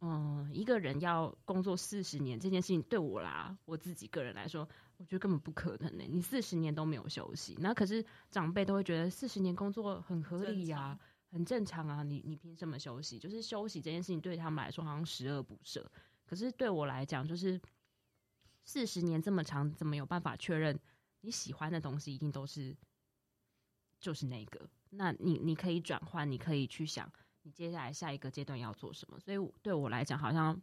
[0.00, 6.08] 嗯，一个人要工作四十年这件事情，对我啦，我自己个人来说，我觉得根本不可能呢、欸。
[6.08, 10.98] 你四十年都没有休息，那可是长辈都会觉得四十年工作很合理呀、啊。
[11.30, 13.18] 很正常啊，你你凭什么休息？
[13.18, 15.84] 就是休息这件事情对他们来说好像十恶不赦，
[16.24, 17.60] 可是对我来讲，就是
[18.64, 20.78] 四十年这么长，怎么有办法确认
[21.20, 22.76] 你喜欢的东西一定都是
[24.00, 24.68] 就是那个？
[24.90, 27.10] 那你你可以转换，你可以去想
[27.42, 29.20] 你接下来下一个阶段要做什么。
[29.20, 30.58] 所以对我来讲，好像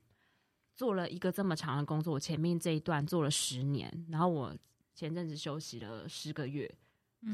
[0.74, 4.56] 做了一个这么长的工作，我前面这一段做了十年，然后我
[4.96, 6.76] 前阵子休息了十个月，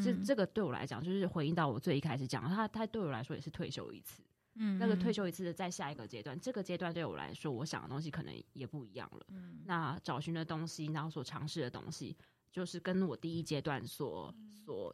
[0.03, 4.21] 这、嗯、这个对我来讲，就是回应到我最一开始讲，他他对我来说也是退休一次，
[4.55, 12.15] 嗯，那个退休一次的在下一个阶段，这个阶段对我来说，我想的东西可能也不一样了，嗯，那找寻的东西，然后所尝试的东西，
[12.51, 14.33] 就是跟我第一阶段所
[14.65, 14.93] 所。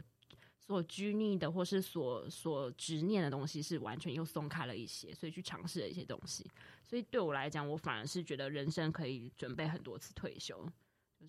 [0.60, 6.46] 所拘泥的，或是所所执念的东西，是完全又松开了一些，所以去尝试了一些东西。
[6.84, 10.68] 所以对我来讲，我反而是觉得人生可以准备很多次退休，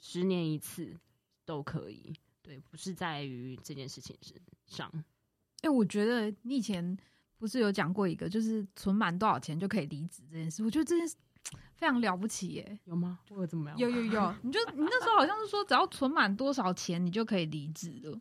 [0.01, 0.93] 十年一次
[1.45, 2.13] 都可以。
[2.49, 4.17] 对，不是在于这件事情
[4.67, 4.91] 上。
[4.95, 6.97] 哎、欸，我觉得你以前
[7.37, 10.65] 不是有讲过一个，就是存满多少钱就可以离职这件事？
[10.65, 11.15] 我觉得这件事
[11.75, 12.79] 非常了不起耶。
[12.85, 13.19] 有吗？
[13.29, 13.79] 我有怎么样？
[13.79, 18.19] 有有 有，你就你那时候好像是说，只要存满多少钱，你就可以离职了。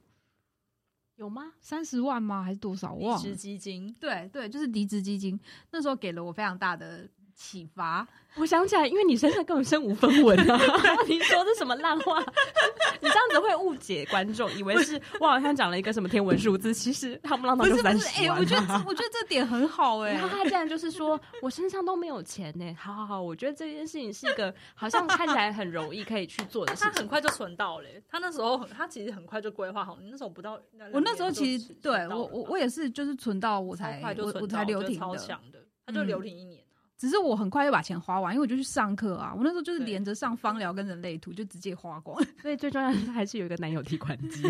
[1.16, 1.54] 有吗？
[1.62, 2.44] 三十万吗？
[2.44, 2.96] 还是多少？
[2.96, 3.24] 忘了。
[3.24, 5.40] 离职基金，对对，就是离职基金。
[5.72, 8.06] 那时候给了我非常大的启发。
[8.36, 10.60] 我想起来，因为你身上根本身无分文啊！
[11.08, 12.20] 你说这什么烂话？
[13.00, 18.14] 你这样子会误解观众，以为是我好像讲了一个什么天文数字，其实他们让他就三十万。
[18.16, 20.14] 哎、欸，我觉得 我觉得这点很好哎、欸。
[20.16, 22.74] 然后他竟然就是说我身上都没有钱呢、欸。
[22.74, 26.92] 好好好，我觉得这件事情是一个好像看起来很容易可以去做的事情。
[26.92, 28.02] 他很快就存到了、欸。
[28.10, 29.98] 他那时候他其实很快就规划好。
[30.02, 30.60] 你那时候不到，
[30.92, 36.62] 我那时候其实对我我我也是就是存到我才快就存到我我才留停超强的，他就留停一年。
[36.62, 36.67] 嗯
[36.98, 39.32] 只是我很快就把钱花完，因为我就去上课啊。
[39.36, 42.20] 我那时候就是连着上芳疗跟人类图，就直接花光。
[42.42, 44.44] 所以最重要的是还是有一个男友提款机。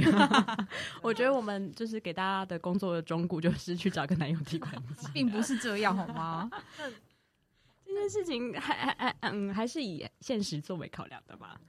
[1.01, 6.49] 我觉得我们就是给大家的工作的忠告，就是去找个男友提款机， 并不是这样，好吗？
[7.85, 11.59] 这件事情还还还嗯，还是以现实作为考量的吧。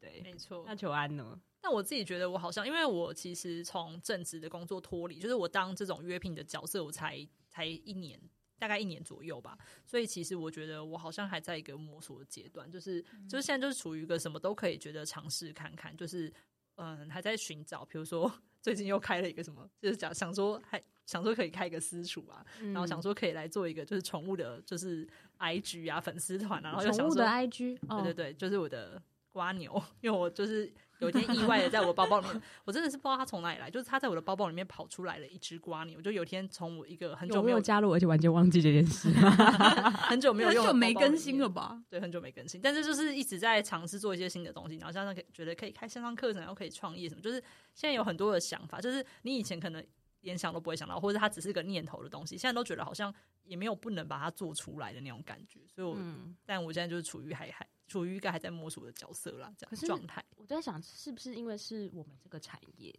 [0.00, 0.64] 对，没错。
[0.66, 1.38] 那求安呢？
[1.62, 8.18] 但我自己觉得，我好像因为我其实从正职的工作脱离，就是我当这种约聘的角色，我才才一年。
[8.60, 9.56] 大概一年左右吧，
[9.86, 16.30] 所以其实我觉得我好像还在一个摸索的阶段，就是就是现在就是处于一个什么都可以觉得尝试看看，就是
[16.76, 18.30] 嗯还在寻找，比如说
[18.60, 25.08] 最近又开了一个什么，就是讲想说还想说可以开一个私厨啊，然后想说可以来做一个就是宠物的，就是
[25.38, 29.02] IG 啊粉丝团啊，然后又想说宠物的 IG，对对对，就是我的
[29.32, 30.72] 蜗牛， 因为我就是。
[31.00, 35.96] 有一天意外的在我包包里面， 我真的是不知道它从哪里来，就是它在我的包包里面跑出来了一只瓜牛。
[35.96, 39.08] 我就有一天从我一个很久没有，有，没有加入，而且完全忘记这件事，
[40.10, 41.82] 很久没有用，很久没更新了吧？
[41.88, 47.42] 对，很久没更新，但是就是一直在尝试做一些新的东西，然后加上可觉得可以开线上课程，然后可以创业什么，就是
[47.74, 49.82] 现在有很多的想法，就是你以前可能
[50.20, 53.14] 连想都不会想到，或者它只是个念头的东西，现在都觉得好像
[53.44, 55.60] 也没有不能把它做出来的那种感觉。
[55.68, 57.66] 所以我，我、嗯、但我现在就是处于还还。
[57.90, 60.24] 处于一个还在摸索的角色啦，这样状态。
[60.36, 62.94] 我在想，是不是因为是我们这个产业，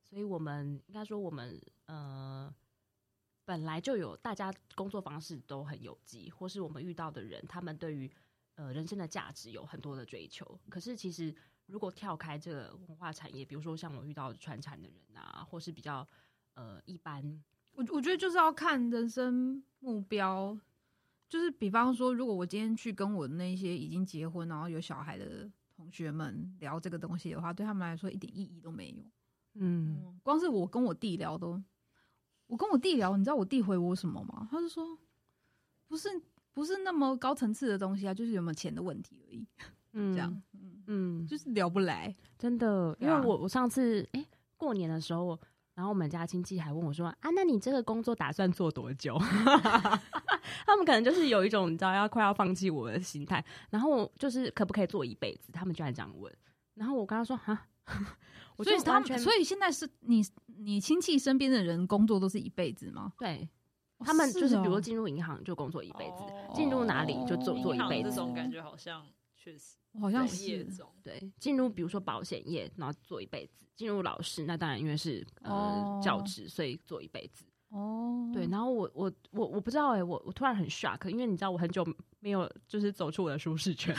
[0.00, 2.54] 所以我们应该说我们呃
[3.44, 8.08] 本来就有大家工作方式都很有机，或是我们遇到的人，他们对于
[8.54, 10.56] 呃人生的价值有很多的追求。
[10.68, 11.34] 可是其实
[11.66, 16.06] 如果跳开这个文化产业，比如说像我遇到传产的人啊，或是比较
[16.58, 17.22] 呃一般，
[17.76, 20.58] 我我觉得就是要看人生目标。
[21.28, 25.46] 就是比方说，如果我今天去跟我那些已经结婚然后有小孩的
[25.76, 29.04] 同学们聊这个东西的话，对他们来说一点意义都没有。
[29.54, 31.62] 嗯，嗯，光是我跟我弟聊都，
[32.46, 34.48] 我跟我弟聊，你知道我弟回我什么吗？
[34.50, 34.98] 他就说，
[35.86, 36.08] 不是
[36.54, 39.46] 不是那么高层次的东西啊，就是有没有钱的问题而已。
[39.92, 42.96] 嗯， 这样，嗯嗯，就是聊不来，真的。
[43.00, 45.38] 因为我我上次哎、欸、过年的时候，
[45.78, 49.16] 然后我们家亲戚还问我说啊，那你这个工作打算做多久？
[50.66, 55.52] 他们可能就是有一种你知道要快要放弃我的心态，然后就是可不可以做一辈子？
[55.52, 56.34] 他们就来这样问，
[56.74, 57.66] 然后我跟他说哈，
[58.58, 63.12] 所以他们所以现在是你你亲戚身边的人工作都是一辈子吗？
[63.16, 63.48] 对，
[64.00, 66.24] 他们就是比如进入银行就工作一辈子，
[66.56, 69.06] 进、哦、入哪里就做做一辈子，这种感觉好像
[69.38, 70.66] 确实好像是
[71.02, 77.44] 对，进入比如说保险业，然后做一辈子，进入老师那当然因为是呃、哦、教职，所以做一辈子。
[77.70, 81.86] 哦、oh.，对，然后我我我我不知道哎、欸，我我突然很 shock，因为你知道我很久
[82.18, 83.94] 没有就是走出我的舒适圈，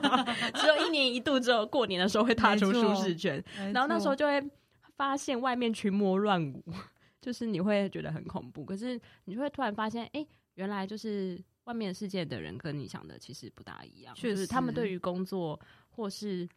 [0.54, 4.50] 只有一年一度，只有过年的时候会踏出舒适圈，然后那时候就会
[4.96, 6.62] 发现外面群魔乱舞，
[7.18, 16.48] 就是你会觉得很恐怖，可是你就会突然发现，哎、欸，原来就是外面世界的人跟你想的其实不大一样，确实他们对于工作或是。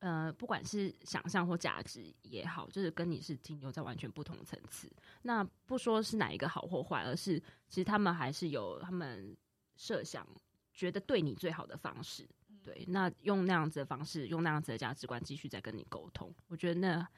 [0.00, 4.86] 呃，不管是想象或价值也好，就是跟你是停留在完全不同层次。
[5.22, 7.40] 那不说是哪一个好或坏，而是
[7.70, 9.34] 其实他们还是有他们
[9.76, 10.28] 设想，
[10.74, 12.28] 觉得对你最好的方式。
[12.62, 16.30] 对，那用那样子的方式，用那样子的价值观继续在跟你沟通。
[16.48, 17.08] 我觉得那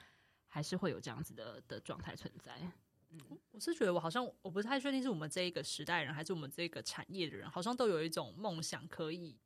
[0.47, 2.53] 还是会有这样子的的状态存在。
[3.51, 9.39] 我是觉得我好像我不太确定是我们这一个时代人，还是我们这个产业的人，好像都有一种梦想可以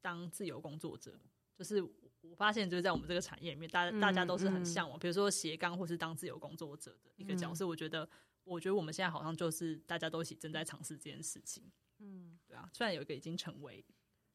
[0.00, 1.18] 当自由工作者。
[1.56, 1.82] 就是
[2.20, 7.66] 我发现，就是在我们这个产业里面，大家大家都是很向往，比如说斜杠或是当自由工作者的一个角色。
[7.66, 8.08] 我觉得，
[8.44, 11.70] 我觉得我们现在好像就是大家都一起正在尝试这件事情。
[11.98, 13.84] 嗯，对啊，虽然有一个已经成为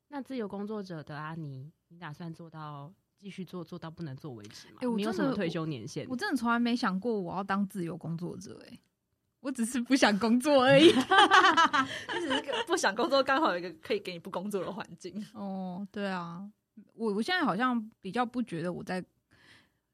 [0.09, 2.93] 那自由工作者的阿尼，你打算做到？
[3.23, 4.73] 继续做做到不能做为止嘛？
[4.75, 6.05] 哎、欸，我没有什么退休年限。
[6.09, 8.61] 我真的从来没想过我要当自由工作者。
[8.67, 8.77] 哎，
[9.39, 10.87] 我只是不想工作而已。
[12.13, 15.25] 你只是不想工作，刚好有一个可以给你不工作的环境。
[15.33, 16.45] 哦，对啊，
[16.95, 19.01] 我我现在好像比较不觉得我在，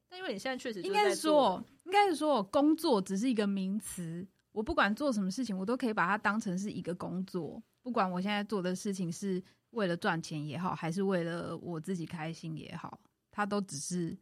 [0.08, 4.26] 但因为你现在确实应该是说，应该是说工作只是一个名词。
[4.50, 7.62] 我不管做什么事情，我都可以把它当成是一个工作。
[7.82, 12.98] 不管我现在做的事情是为了赚钱也好，还是为了我自己开心也好。
[13.30, 14.16] 它都只是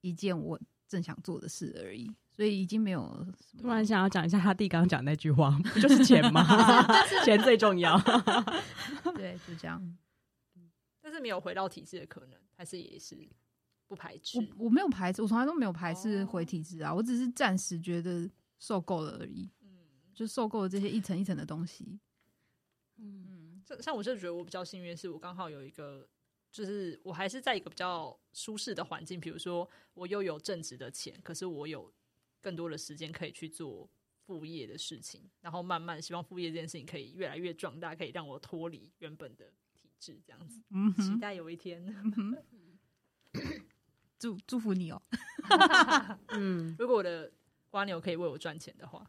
[0.00, 3.26] 一件我正想做的事而已，所以已经没有。
[3.60, 6.42] 突然想要讲一下他弟刚刚讲那句话，不就是钱吗？
[7.24, 7.96] 钱最重要。
[9.14, 9.96] 对，就这样。
[11.00, 13.16] 但是没有回到体制的可能，还是也是
[13.86, 14.38] 不排斥。
[14.38, 16.92] 我我没有排斥，我从来都没有排斥回体制啊。
[16.92, 19.50] 我只是暂时觉得受够了而已。
[19.62, 19.68] 嗯，
[20.14, 21.98] 就受够了这些一层一层的东西。
[22.98, 26.08] 嗯，这像我就觉得我比较幸运，是我刚好有一个。
[26.52, 31.92] 就是我还是在一个比较舒适的环境，比如说我又有正职的钱，可是我有
[32.40, 33.88] 更多的时间可以去做
[34.26, 40.60] 副业的事情，然后慢慢希望副业这件事情可以越来越壮大，可以让我脱离原本的体制，这样子。
[40.70, 41.94] 嗯，期待有一天。
[44.18, 45.00] 祝祝福你哦。
[46.28, 47.32] 嗯，如果我的。
[47.72, 49.00] 蜗牛可以为我赚钱的话，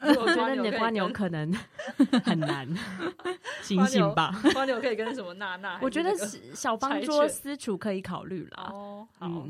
[0.00, 1.52] 我觉得你的瓜牛可能
[2.24, 2.68] 很难，
[3.62, 4.38] 醒醒吧。
[4.52, 5.78] 瓜牛可以跟什么娜娜？
[5.82, 6.14] 我觉得
[6.54, 8.68] 小方桌私厨可以考虑了。
[8.70, 9.48] 哦，好，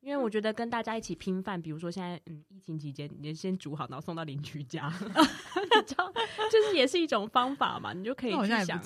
[0.00, 4.92] 因为我觉得跟大家一起拼饭，比如说现在嗯疫情期间，你先煮好，然后送到邻居家，
[6.52, 7.92] 就是也是一种方法嘛。
[7.92, 8.80] 你就可以去想，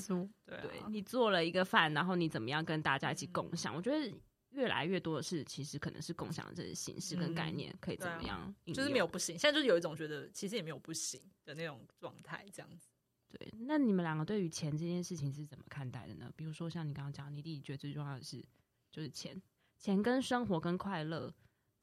[0.46, 0.58] 对，
[0.88, 3.74] 你做了一个饭，然后你怎么样跟大家一起共享？
[3.76, 4.10] 我觉得。
[4.58, 8.74] 越来越多的是，其实可能是共享的这些形式跟概念，可以怎么样、嗯？
[8.74, 12.88] 就是没有不行，现在就是有一种觉得其实也没有不行的那种状态，这样子。
[13.28, 16.32] 对，那你们两个对于钱这件事情是怎么看待的呢？
[16.34, 18.44] 比如说像你刚刚讲，你弟弟觉得最重要的是
[18.90, 19.40] 就是钱，
[19.78, 21.32] 钱跟生活跟快乐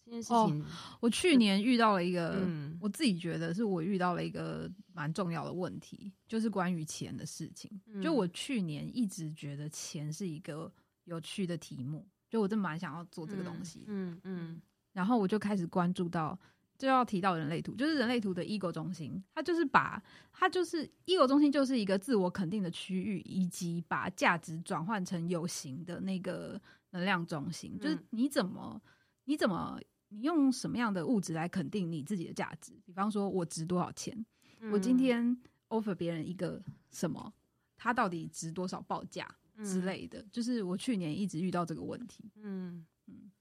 [0.04, 0.66] 这件事情、哦。
[1.00, 7.80] 我去年遇到了一个，嗯，我自己觉得是我遇到了一个蛮重要的问题，就是关于钱的事情。
[7.86, 10.74] 嗯、就我去年一直觉得钱是一个
[11.04, 12.08] 有趣的题目。
[12.36, 14.62] 就我真蛮想要做这个东西，嗯嗯，嗯，
[14.92, 16.38] 然后我就开始关注到，
[16.78, 26.60] 就要提到人类图，就是人类图的 ego 中心，它就是把它就是 ego 中心就是一个自我肯定的区域，以及把价值转换成有形的那个
[26.90, 28.82] 能量中心，嗯、就是你怎么
[29.24, 29.80] 你怎么
[30.10, 32.74] 你用什么样的物质来肯定你自己的价值？
[32.86, 34.26] 比方说我值多少钱，
[34.60, 35.38] 嗯、我今天
[35.70, 36.62] offer 别人一个
[36.92, 37.34] 什么，
[37.78, 39.26] 他到底值多少报价？
[39.64, 42.30] 之类的，就是我去年一直遇到这个问题。
[42.41, 43.32] 嗯嗯，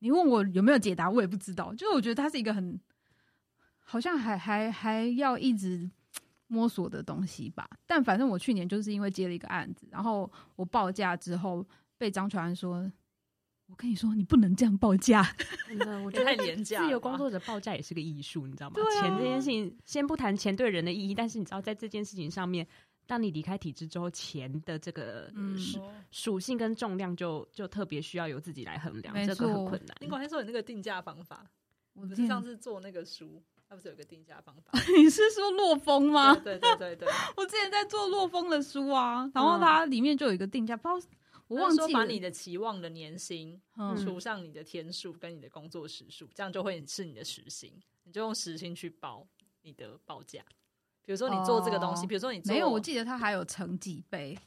[0.00, 1.72] 你问我有没有解答，我也不知道。
[1.74, 2.78] 就是我觉得它是一个很，
[3.78, 5.90] 好像还还还要一直
[6.48, 7.68] 摸索的东西吧。
[7.86, 12.90] 但反正我去年就是因为接了一个案子，然后我报价之后被张传说
[13.66, 15.22] ：“我跟你说，你不能这样报价。
[15.68, 16.82] ”真的，我觉得太廉价。
[16.82, 18.76] 自由工作者报价也是个艺术，你知道吗？
[18.80, 22.66] 啊、钱这件事情，先不谈钱对人的意义，但是你知道，在这件事情上面。
[23.08, 25.80] 当你离开体制之后，钱的这个属
[26.10, 29.96] 属性跟重量就就特别需要由自己来衡量，这个很困难。
[30.02, 31.50] 你刚才说你那个定价方法，
[31.94, 34.78] 我不是上次做那个书，它不是有个定价方法？
[34.94, 36.34] 你是说洛风吗？
[36.36, 41.08] 对对对对， 我之前在做洛风的书啊，然后它里面就有一个定价，不知道
[41.46, 41.88] 我忘记了。
[41.94, 43.58] 把你的期望的年薪
[44.04, 47.72] 除上你的天数跟你的工作时数，这样就会是你的时薪，
[48.04, 49.26] 你就用时薪去报
[49.62, 50.44] 你的报价。
[51.08, 54.38] 比如说你做这个东西，比如说你做没有，我记得他还有乘几倍，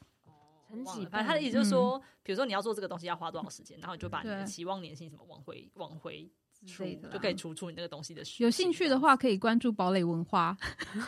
[0.69, 1.09] 乘几倍。
[1.09, 6.29] 反正他的意思就是说，比如说你要做这个东西要花多少时间，然后你就把你的期望年薪什么往回往回
[6.67, 8.21] 除，就可以除出你那个东西的。
[8.37, 10.55] 有兴趣的话，可以关注堡垒文化，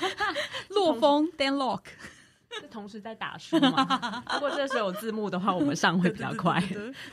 [0.70, 1.84] 洛风 Dan Lock，
[2.60, 4.24] 是同时在打书吗？
[4.34, 6.60] 如果这时候有字幕的话，我们上会比较快。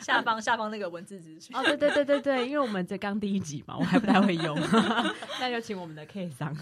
[0.01, 1.55] 下方下方那个文字资讯。
[1.55, 4.59] 哦，对对对对对，因为我们这刚第一集嘛，我还不太会用，
[5.38, 6.57] 那就请我们的 K 桑，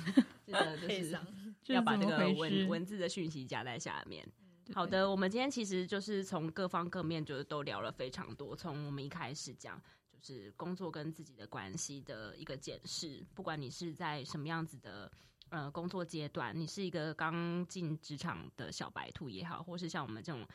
[0.44, 1.16] 记得就是。
[1.72, 4.26] 要把那个文文字的讯息加在下面。
[4.74, 8.54] 好的，我们今天其实就是从各方各面，就是都聊了非常多。
[8.54, 13.24] 从我们一开始讲，就是工作跟自己的关系的一个检视。
[13.34, 15.10] 不管你是在什么样子的
[15.48, 20.46] 呃工作阶段，你是一个刚进职场的小白兔也好，或是像我们这种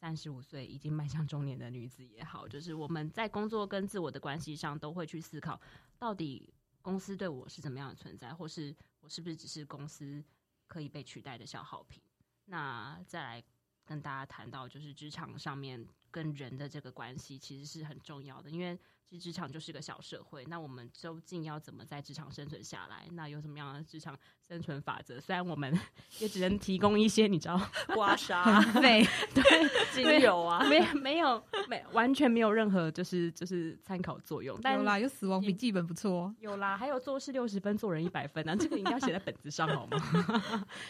[0.00, 5.60] 三十五岁已经迈向中年的女子也好，就是我们在工作跟自我的关系上，都会去思考，
[5.98, 8.74] 到底公司对我是怎么样的存在，或是。
[9.02, 10.22] 我是不是只是公司
[10.70, 12.00] 可以被取代的消耗品？
[12.44, 13.44] 那再来
[13.84, 18.78] 跟大家谈到，就是职场上面跟人的这个关系，其实是很重要的，因为。
[19.10, 23.08] 其实职场就是个小社会，那我们究竟要怎么在职场生存下来？
[23.10, 25.18] 那有什么样的职场生存法则？
[25.18, 25.76] 虽然我们
[26.20, 27.60] 也只能提供一些，你知道，
[27.92, 29.04] 刮痧、 对
[29.34, 29.42] 对，
[29.92, 34.56] 精油啊，没没有没完全没有任何就是就是参考作用。
[34.62, 39.98] 但有啦，有死亡笔记本不错，有啦，还有做事六十分，做人一百分啊，这个一定要写在本子上好吗？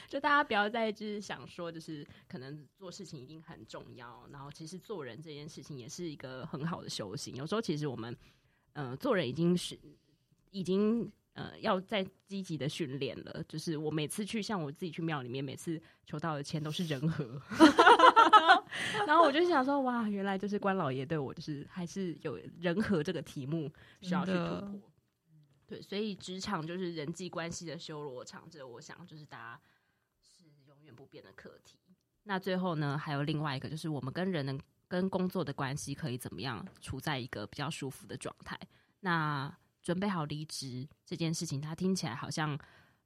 [0.08, 7.34] 就大家不要再就是想说，就是可能做事情一定很重要，然后其实做人这件事情也是一个很好的修行。
[7.34, 8.09] 有时候其实我们。
[8.72, 9.78] 呃，做人已经是
[10.50, 13.42] 已经呃，要再积极的训练了。
[13.48, 17.40] 就是我每次去，像我自己去庙里面，每次求到的钱都是人和。
[19.06, 24.80] 然后我就想说，哇，原来就是关老爷对我就是还是有人和这个题目需要去突破。
[25.66, 29.61] 对，所以职场就是人际关系的修罗场，这我想就是大家
[30.20, 31.78] 是永远不变的课题。
[32.24, 34.58] 那最后呢，还有另外一个，就是我们跟人的。
[34.91, 38.59] 跟工作的关系可以怎么样处在一个比较舒服的状态？
[38.99, 42.59] 那准备好离职这件事情，它听起来好像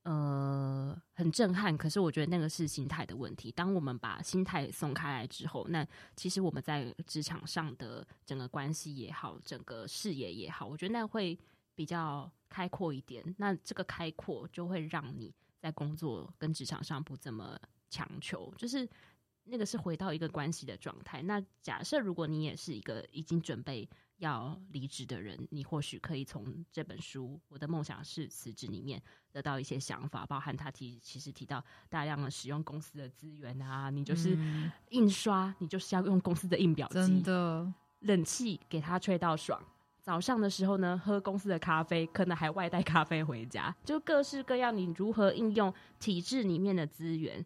[0.05, 3.53] 呃很震撼，可是我觉得那个是心态的问题。
[3.53, 11.39] 当我们把心态松开来之后，那其实我们在职场上的整个关系也好，整个视野也好，我觉得那会
[11.75, 13.23] 比较开阔一点。
[13.37, 15.31] 那这个开阔就会让你
[15.61, 17.61] 在工作跟职场上不这么
[17.91, 18.89] 强求，就是。
[19.45, 21.23] 那个是回到一个关系的状态。
[21.23, 23.89] 那假设如果你也是一个已经准备
[24.19, 34.39] 要离职的人，你或许可以从这本书《我的梦想是辞职》里面得到一些想法，包含他提其实提到大量的使用公司的资源啊，你就是
[34.91, 39.61] 印刷，嗯、你就是要用公司的印表机，真的冷气给他吹到爽。
[40.01, 44.75] 早上的时候呢，喝公司的咖啡，可能还外带咖啡回家，就各式各样。
[44.77, 47.45] 你如何应用体制里面的资源？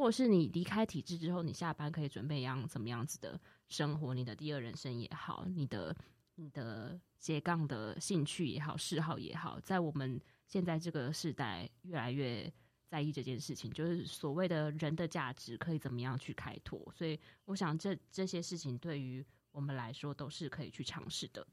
[0.00, 3.38] 或者是你离开体制之后，你下班可以准备一样怎么样子的
[3.68, 4.14] 生活？
[4.14, 5.94] 你的第二人生也好，你的
[6.36, 12.50] 你的斜杠的兴趣也好，嗜好也好，在我们现在这个时代，越来越
[12.88, 16.90] 在意这件事情，就是所谓的人的价值可以怎么样去开拓。
[16.96, 21.46] 所以，我想这这些事情对于我们来说都是可以去尝试的。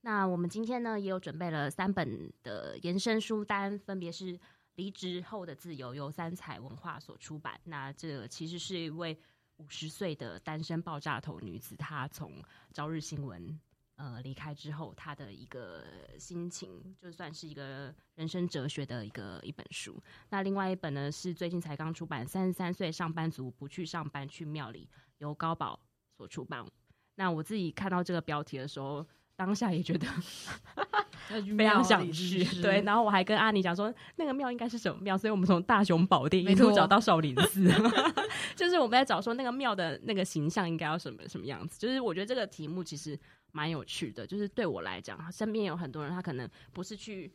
[0.00, 4.40] 那我们今天呢，也有准备了三本的延伸书单，分别是。
[4.76, 7.60] 离职后的自由由三彩文化所出版。
[7.64, 9.18] 那这其实是一位
[9.56, 12.42] 五十岁的单身爆炸头女子，她从
[12.72, 13.60] 朝日新闻
[13.96, 15.84] 呃离开之后，她的一个
[16.18, 20.02] 心情，就算是一个人生哲学的一个一本书。
[20.30, 25.78] 那另外一本呢，是最近才刚出版，《三十三岁上班族不去上班去庙里》，由高宝
[26.16, 26.66] 所出版。
[27.16, 29.06] 那我自己看到这个标题的时候，
[29.44, 30.06] 当下也觉得。
[31.56, 38.24] 非常想去，对，然后我还跟阿尼讲说，那个庙应该是什么庙，所以我们从大雄宝殿一路找到少林寺，错
[38.54, 41.78] 就是我们在找说那个庙的那个形象应该要什么什么样子。
[41.78, 43.18] 就是我觉得这个题目其实
[43.50, 47.32] 蛮有趣的，就是对我来讲，身边有很多人，他可能不是去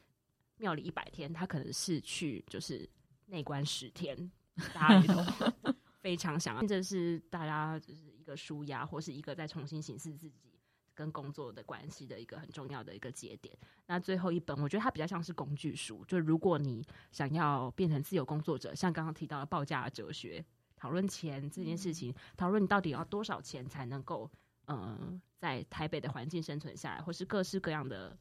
[0.58, 2.88] 庙里一百天，他可能是去就是
[3.26, 4.32] 内观十天，
[4.76, 10.54] 大家都 非常想要，这是大家就是一个舒压，或是一个再重新审视自己。
[10.98, 13.56] 跟工作的关系的一个很重要的一个节点。
[13.86, 16.04] 那最后一本，我觉得它比较像是工具书。
[16.06, 20.44] 就如果你想要变成自由工作者，像刚刚提到的报价哲学，
[20.76, 24.30] 讨论钱这件事情，讨论你到底要多少钱才能够，
[24.66, 28.18] 嗯、呃，在台北的环境生存下来，或是各式各样的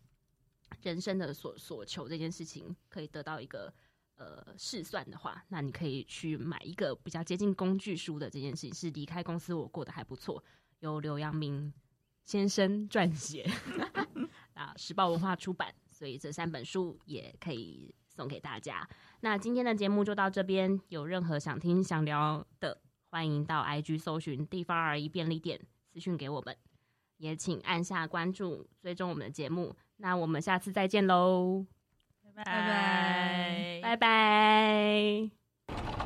[0.83, 3.73] 人生的所所求这件事情，可以得到一个
[4.17, 8.75] 呃试算的话，那你可以去买一个比较接近工具书的这件事情。
[8.75, 10.43] 是离开公司我过得还不错，
[10.81, 11.73] 由刘阳明
[12.27, 13.49] 先生撰写，
[14.53, 18.87] 啊，时报文化出版，所以这三本书也可以送给大家。
[19.21, 25.61] 那今天的节目就到这边，有任何想听想聊的，欢迎到 IG 搜寻地方而已便利店
[25.93, 26.57] 私讯给我们，
[27.19, 29.75] 也请按下关注追踪我们的节目。
[29.99, 31.65] 那我们下次再见喽，
[32.35, 36.06] 拜拜拜拜。